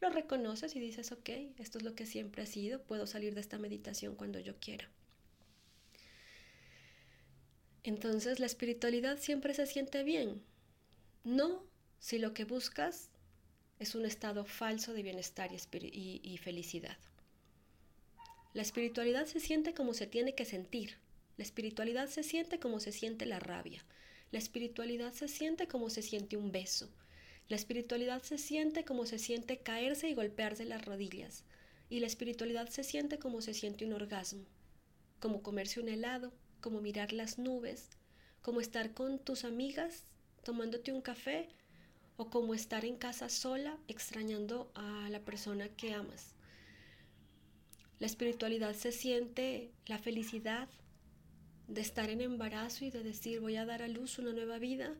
lo 0.00 0.08
reconoces 0.08 0.74
y 0.74 0.80
dices, 0.80 1.12
ok, 1.12 1.28
esto 1.58 1.76
es 1.76 1.84
lo 1.84 1.94
que 1.94 2.06
siempre 2.06 2.44
ha 2.44 2.46
sido, 2.46 2.80
puedo 2.80 3.06
salir 3.06 3.34
de 3.34 3.42
esta 3.42 3.58
meditación 3.58 4.16
cuando 4.16 4.40
yo 4.40 4.58
quiera. 4.58 4.88
Entonces 7.82 8.40
la 8.40 8.46
espiritualidad 8.46 9.18
siempre 9.18 9.52
se 9.52 9.66
siente 9.66 10.02
bien, 10.02 10.40
no 11.24 11.64
si 12.00 12.18
lo 12.18 12.34
que 12.34 12.44
buscas 12.44 13.10
es 13.78 13.94
un 13.94 14.04
estado 14.04 14.44
falso 14.44 14.92
de 14.92 15.02
bienestar 15.02 15.50
y, 15.52 16.38
felicidad. 16.38 16.96
La 18.54 18.62
espiritualidad 18.62 19.26
se 19.26 19.40
siente 19.40 19.72
como 19.72 19.94
se 19.94 20.06
tiene 20.06 20.34
que 20.34 20.44
sentir. 20.44 20.98
La 21.36 21.44
espiritualidad 21.44 22.08
se 22.08 22.22
siente 22.22 22.58
como 22.58 22.80
se 22.80 22.92
siente 22.92 23.24
la 23.24 23.38
rabia. 23.38 23.84
La 24.30 24.38
espiritualidad 24.38 25.12
se 25.12 25.28
siente 25.28 25.68
como 25.68 25.90
se 25.90 26.02
siente 26.02 26.36
un 26.36 26.52
beso. 26.52 26.90
La 27.48 27.56
espiritualidad 27.56 28.22
se 28.22 28.38
siente 28.38 28.84
como 28.84 29.06
se 29.06 29.18
siente 29.18 29.58
caerse 29.58 30.08
y 30.08 30.14
golpearse 30.14 30.64
las 30.64 30.84
rodillas. 30.84 31.44
Y 31.88 32.00
la 32.00 32.06
espiritualidad 32.06 32.68
se 32.68 32.84
siente 32.84 33.18
como 33.18 33.42
se 33.42 33.54
siente 33.54 33.84
un 33.84 33.92
orgasmo, 33.92 34.44
como 35.20 35.42
comerse 35.42 35.80
un 35.80 35.88
helado, 35.88 36.32
como 36.60 36.80
mirar 36.80 37.12
las 37.12 37.38
nubes, 37.38 37.90
como 38.42 38.60
estar 38.60 38.92
con 38.94 39.18
tus 39.18 39.44
amigas 39.44 40.04
tomándote 40.42 40.92
un 40.92 41.02
café 41.02 41.48
o 42.16 42.30
como 42.30 42.54
estar 42.54 42.84
en 42.84 42.96
casa 42.96 43.28
sola 43.28 43.78
extrañando 43.88 44.70
a 44.74 45.08
la 45.10 45.20
persona 45.20 45.68
que 45.68 45.94
amas. 45.94 46.34
La 47.98 48.06
espiritualidad 48.06 48.74
se 48.74 48.92
siente 48.92 49.70
la 49.86 49.98
felicidad 49.98 50.68
de 51.68 51.80
estar 51.80 52.10
en 52.10 52.20
embarazo 52.20 52.84
y 52.84 52.90
de 52.90 53.02
decir 53.02 53.40
voy 53.40 53.56
a 53.56 53.64
dar 53.64 53.82
a 53.82 53.88
luz 53.88 54.18
una 54.18 54.32
nueva 54.32 54.58
vida, 54.58 54.94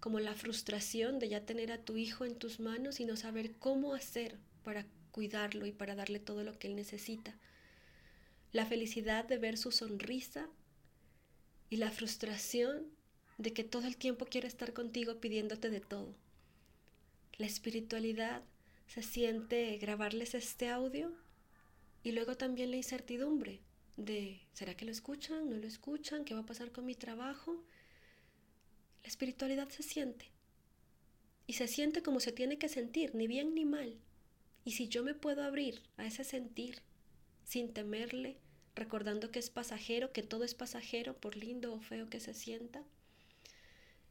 como 0.00 0.20
la 0.20 0.34
frustración 0.34 1.18
de 1.18 1.28
ya 1.28 1.44
tener 1.44 1.72
a 1.72 1.82
tu 1.82 1.96
hijo 1.96 2.24
en 2.24 2.36
tus 2.36 2.60
manos 2.60 3.00
y 3.00 3.04
no 3.04 3.16
saber 3.16 3.56
cómo 3.56 3.94
hacer 3.94 4.38
para 4.62 4.86
cuidarlo 5.10 5.66
y 5.66 5.72
para 5.72 5.94
darle 5.94 6.20
todo 6.20 6.44
lo 6.44 6.58
que 6.58 6.68
él 6.68 6.76
necesita. 6.76 7.36
La 8.52 8.64
felicidad 8.64 9.24
de 9.24 9.38
ver 9.38 9.58
su 9.58 9.72
sonrisa 9.72 10.48
y 11.68 11.76
la 11.76 11.90
frustración 11.90 12.95
de 13.38 13.52
que 13.52 13.64
todo 13.64 13.86
el 13.86 13.96
tiempo 13.96 14.26
quiere 14.26 14.48
estar 14.48 14.72
contigo 14.72 15.20
pidiéndote 15.20 15.70
de 15.70 15.80
todo. 15.80 16.14
La 17.38 17.46
espiritualidad 17.46 18.42
se 18.86 19.02
siente 19.02 19.76
grabarles 19.78 20.34
este 20.34 20.68
audio 20.68 21.12
y 22.02 22.12
luego 22.12 22.36
también 22.36 22.70
la 22.70 22.76
incertidumbre 22.76 23.60
de 23.96 24.40
¿será 24.52 24.76
que 24.76 24.84
lo 24.84 24.92
escuchan? 24.92 25.50
¿No 25.50 25.56
lo 25.56 25.66
escuchan? 25.66 26.24
¿Qué 26.24 26.34
va 26.34 26.40
a 26.40 26.46
pasar 26.46 26.70
con 26.72 26.86
mi 26.86 26.94
trabajo? 26.94 27.62
La 29.02 29.08
espiritualidad 29.08 29.68
se 29.68 29.82
siente. 29.82 30.30
Y 31.46 31.54
se 31.54 31.68
siente 31.68 32.02
como 32.02 32.20
se 32.20 32.32
tiene 32.32 32.58
que 32.58 32.68
sentir, 32.68 33.14
ni 33.14 33.26
bien 33.26 33.54
ni 33.54 33.64
mal. 33.64 33.96
Y 34.64 34.72
si 34.72 34.88
yo 34.88 35.04
me 35.04 35.14
puedo 35.14 35.44
abrir 35.44 35.82
a 35.96 36.06
ese 36.06 36.24
sentir 36.24 36.82
sin 37.44 37.72
temerle, 37.72 38.36
recordando 38.74 39.30
que 39.30 39.38
es 39.38 39.48
pasajero, 39.48 40.12
que 40.12 40.22
todo 40.22 40.44
es 40.44 40.54
pasajero, 40.54 41.16
por 41.16 41.36
lindo 41.36 41.72
o 41.72 41.80
feo 41.80 42.10
que 42.10 42.18
se 42.18 42.34
sienta, 42.34 42.82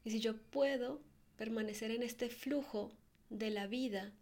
y 0.05 0.11
si 0.11 0.21
yo 0.21 0.37
puedo 0.37 1.01
permanecer 1.35 1.91
en 1.91 2.03
este 2.03 2.29
flujo 2.29 2.93
de 3.29 3.49
la 3.49 3.67
vida 3.67 4.13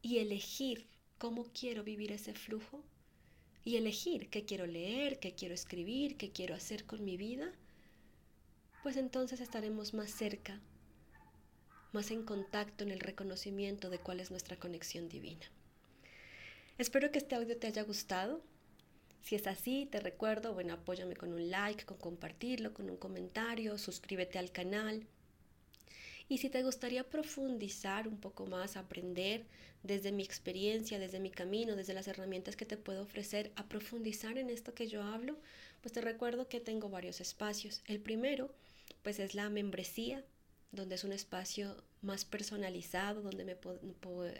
y 0.00 0.18
elegir 0.18 0.86
cómo 1.18 1.44
quiero 1.52 1.84
vivir 1.84 2.12
ese 2.12 2.32
flujo, 2.32 2.82
y 3.66 3.76
elegir 3.76 4.30
qué 4.30 4.44
quiero 4.44 4.64
leer, 4.64 5.18
qué 5.18 5.34
quiero 5.34 5.52
escribir, 5.52 6.16
qué 6.16 6.30
quiero 6.30 6.54
hacer 6.54 6.84
con 6.84 7.04
mi 7.04 7.16
vida, 7.16 7.52
pues 8.84 8.96
entonces 8.96 9.40
estaremos 9.40 9.92
más 9.92 10.12
cerca, 10.12 10.60
más 11.92 12.12
en 12.12 12.22
contacto 12.22 12.84
en 12.84 12.92
el 12.92 13.00
reconocimiento 13.00 13.90
de 13.90 13.98
cuál 13.98 14.20
es 14.20 14.30
nuestra 14.30 14.56
conexión 14.56 15.08
divina. 15.08 15.44
Espero 16.78 17.10
que 17.10 17.18
este 17.18 17.34
audio 17.34 17.58
te 17.58 17.66
haya 17.66 17.82
gustado. 17.82 18.40
Si 19.22 19.34
es 19.34 19.48
así, 19.48 19.88
te 19.90 19.98
recuerdo, 19.98 20.54
bueno, 20.54 20.74
apóyame 20.74 21.16
con 21.16 21.32
un 21.32 21.50
like, 21.50 21.86
con 21.86 21.96
compartirlo, 21.96 22.72
con 22.72 22.88
un 22.88 22.96
comentario, 22.96 23.78
suscríbete 23.78 24.38
al 24.38 24.52
canal. 24.52 25.08
Y 26.28 26.38
si 26.38 26.50
te 26.50 26.62
gustaría 26.62 27.04
profundizar 27.04 28.08
un 28.08 28.18
poco 28.18 28.46
más, 28.46 28.76
aprender 28.76 29.44
desde 29.82 30.10
mi 30.10 30.24
experiencia, 30.24 30.98
desde 30.98 31.20
mi 31.20 31.30
camino, 31.30 31.76
desde 31.76 31.94
las 31.94 32.08
herramientas 32.08 32.56
que 32.56 32.66
te 32.66 32.76
puedo 32.76 33.02
ofrecer, 33.02 33.52
a 33.54 33.68
profundizar 33.68 34.36
en 34.36 34.50
esto 34.50 34.74
que 34.74 34.88
yo 34.88 35.02
hablo, 35.02 35.38
pues 35.82 35.92
te 35.92 36.00
recuerdo 36.00 36.48
que 36.48 36.60
tengo 36.60 36.88
varios 36.88 37.20
espacios. 37.20 37.82
El 37.86 38.00
primero 38.00 38.52
pues 39.02 39.20
es 39.20 39.34
la 39.34 39.48
membresía, 39.48 40.24
donde 40.72 40.96
es 40.96 41.04
un 41.04 41.12
espacio 41.12 41.76
más 42.02 42.24
personalizado, 42.24 43.22
donde 43.22 43.44
me 43.44 43.56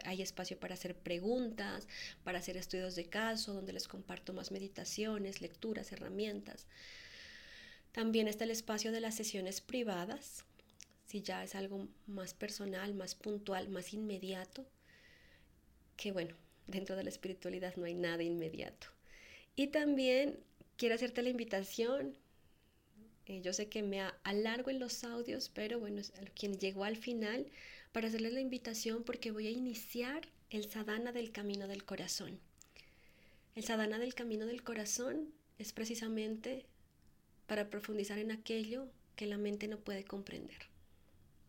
hay 0.03 0.21
espacio 0.21 0.59
para 0.59 0.73
hacer 0.73 0.95
preguntas, 0.95 1.87
para 2.23 2.39
hacer 2.39 2.57
estudios 2.57 2.95
de 2.95 3.05
caso, 3.05 3.53
donde 3.53 3.73
les 3.73 3.87
comparto 3.87 4.33
más 4.33 4.51
meditaciones, 4.51 5.41
lecturas, 5.41 5.91
herramientas. 5.91 6.67
También 7.93 8.27
está 8.27 8.43
el 8.43 8.51
espacio 8.51 8.91
de 8.91 9.01
las 9.01 9.15
sesiones 9.15 9.61
privadas, 9.61 10.45
si 11.07 11.21
ya 11.21 11.43
es 11.43 11.55
algo 11.55 11.87
más 12.05 12.35
personal, 12.35 12.93
más 12.93 13.15
puntual, 13.15 13.69
más 13.69 13.93
inmediato, 13.93 14.65
que 15.95 16.11
bueno, 16.11 16.35
dentro 16.67 16.95
de 16.95 17.03
la 17.03 17.09
espiritualidad 17.09 17.75
no 17.75 17.85
hay 17.85 17.95
nada 17.95 18.21
inmediato. 18.21 18.87
Y 19.55 19.67
también 19.67 20.39
quiero 20.77 20.93
hacerte 20.93 21.23
la 21.23 21.29
invitación 21.29 22.15
eh, 23.27 23.41
yo 23.41 23.51
sé 23.51 23.67
que 23.67 23.83
me 23.83 24.01
alargo 24.23 24.69
en 24.69 24.79
los 24.79 25.03
audios, 25.03 25.49
pero 25.53 25.79
bueno, 25.79 26.01
quien 26.33 26.57
llegó 26.57 26.85
al 26.85 26.95
final, 26.95 27.45
para 27.91 28.07
hacerles 28.07 28.33
la 28.33 28.39
invitación 28.39 29.03
porque 29.03 29.31
voy 29.31 29.47
a 29.47 29.51
iniciar 29.51 30.21
el 30.49 30.69
sadhana 30.69 31.11
del 31.11 31.31
camino 31.31 31.67
del 31.67 31.83
corazón. 31.83 32.39
El 33.55 33.65
sadhana 33.65 33.99
del 33.99 34.13
camino 34.13 34.45
del 34.45 34.63
corazón 34.63 35.33
es 35.57 35.73
precisamente 35.73 36.65
para 37.47 37.69
profundizar 37.69 38.17
en 38.17 38.31
aquello 38.31 38.87
que 39.17 39.25
la 39.25 39.37
mente 39.37 39.67
no 39.67 39.79
puede 39.79 40.05
comprender, 40.05 40.69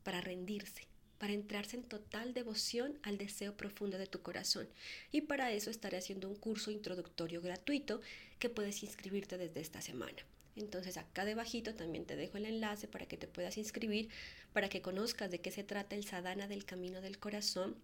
para 0.08 0.22
rendirse, 0.22 0.88
para 1.18 1.34
entrarse 1.34 1.76
en 1.76 1.82
total 1.82 2.32
devoción 2.32 2.98
al 3.02 3.18
deseo 3.18 3.54
profundo 3.58 3.98
de 3.98 4.06
tu 4.06 4.22
corazón. 4.22 4.66
Y 5.12 5.20
para 5.20 5.52
eso 5.52 5.68
estaré 5.68 5.98
haciendo 5.98 6.30
un 6.30 6.34
curso 6.34 6.70
introductorio 6.70 7.42
gratuito 7.42 8.00
que 8.38 8.48
puedes 8.48 8.82
inscribirte 8.82 9.36
desde 9.36 9.60
esta 9.60 9.82
semana. 9.82 10.16
Entonces 10.56 10.96
acá 10.96 11.26
debajito 11.26 11.74
también 11.74 12.06
te 12.06 12.16
dejo 12.16 12.38
el 12.38 12.46
enlace 12.46 12.88
para 12.88 13.04
que 13.04 13.18
te 13.18 13.28
puedas 13.28 13.58
inscribir, 13.58 14.08
para 14.54 14.70
que 14.70 14.80
conozcas 14.80 15.30
de 15.30 15.42
qué 15.42 15.50
se 15.50 15.62
trata 15.62 15.94
el 15.94 16.06
sadhana 16.06 16.48
del 16.48 16.64
camino 16.64 17.02
del 17.02 17.18
corazón, 17.18 17.76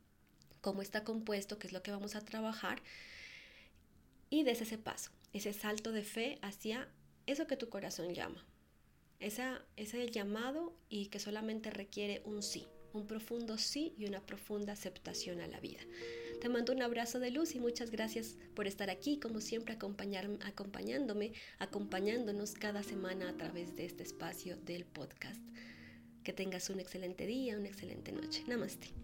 cómo 0.63 0.81
está 0.81 1.05
compuesto, 1.05 1.59
qué 1.59 1.67
es 1.67 1.75
lo 1.75 1.83
que 1.83 1.91
vamos 1.91 2.17
a 2.17 2.25
trabajar 2.25 2.81
y 4.31 4.45
des 4.45 4.63
ese 4.63 4.79
paso, 4.79 5.11
ese 5.35 5.53
salto 5.53 5.93
de 5.93 6.05
fe 6.05 6.39
hacia 6.41 6.89
eso 7.27 7.47
que 7.47 7.59
tu 7.59 7.69
corazón 7.69 8.15
llama. 8.15 8.43
Esa, 9.25 9.63
ese 9.77 10.07
llamado 10.11 10.77
y 10.91 11.07
que 11.07 11.19
solamente 11.19 11.71
requiere 11.71 12.21
un 12.27 12.43
sí, 12.43 12.67
un 12.93 13.07
profundo 13.07 13.57
sí 13.57 13.95
y 13.97 14.05
una 14.05 14.21
profunda 14.21 14.75
aceptación 14.75 15.41
a 15.41 15.47
la 15.47 15.61
vida. 15.61 15.81
Te 16.43 16.51
mando 16.51 16.75
un 16.75 16.83
abrazo 16.83 17.21
de 17.21 17.31
luz 17.31 17.55
y 17.55 17.59
muchas 17.59 17.91
gracias 17.91 18.37
por 18.55 18.67
estar 18.67 18.91
aquí, 18.91 19.19
como 19.19 19.41
siempre, 19.41 19.75
acompañándome, 19.75 21.33
acompañándonos 21.59 22.53
cada 22.53 22.83
semana 22.83 23.31
a 23.31 23.37
través 23.39 23.75
de 23.77 23.87
este 23.87 24.03
espacio 24.03 24.59
del 24.59 24.85
podcast. 24.85 25.41
Que 26.23 26.35
tengas 26.35 26.69
un 26.69 26.81
excelente 26.81 27.27
día, 27.27 27.57
una 27.57 27.69
excelente 27.69 28.13
noche. 28.13 28.45
Namaste. 28.47 29.04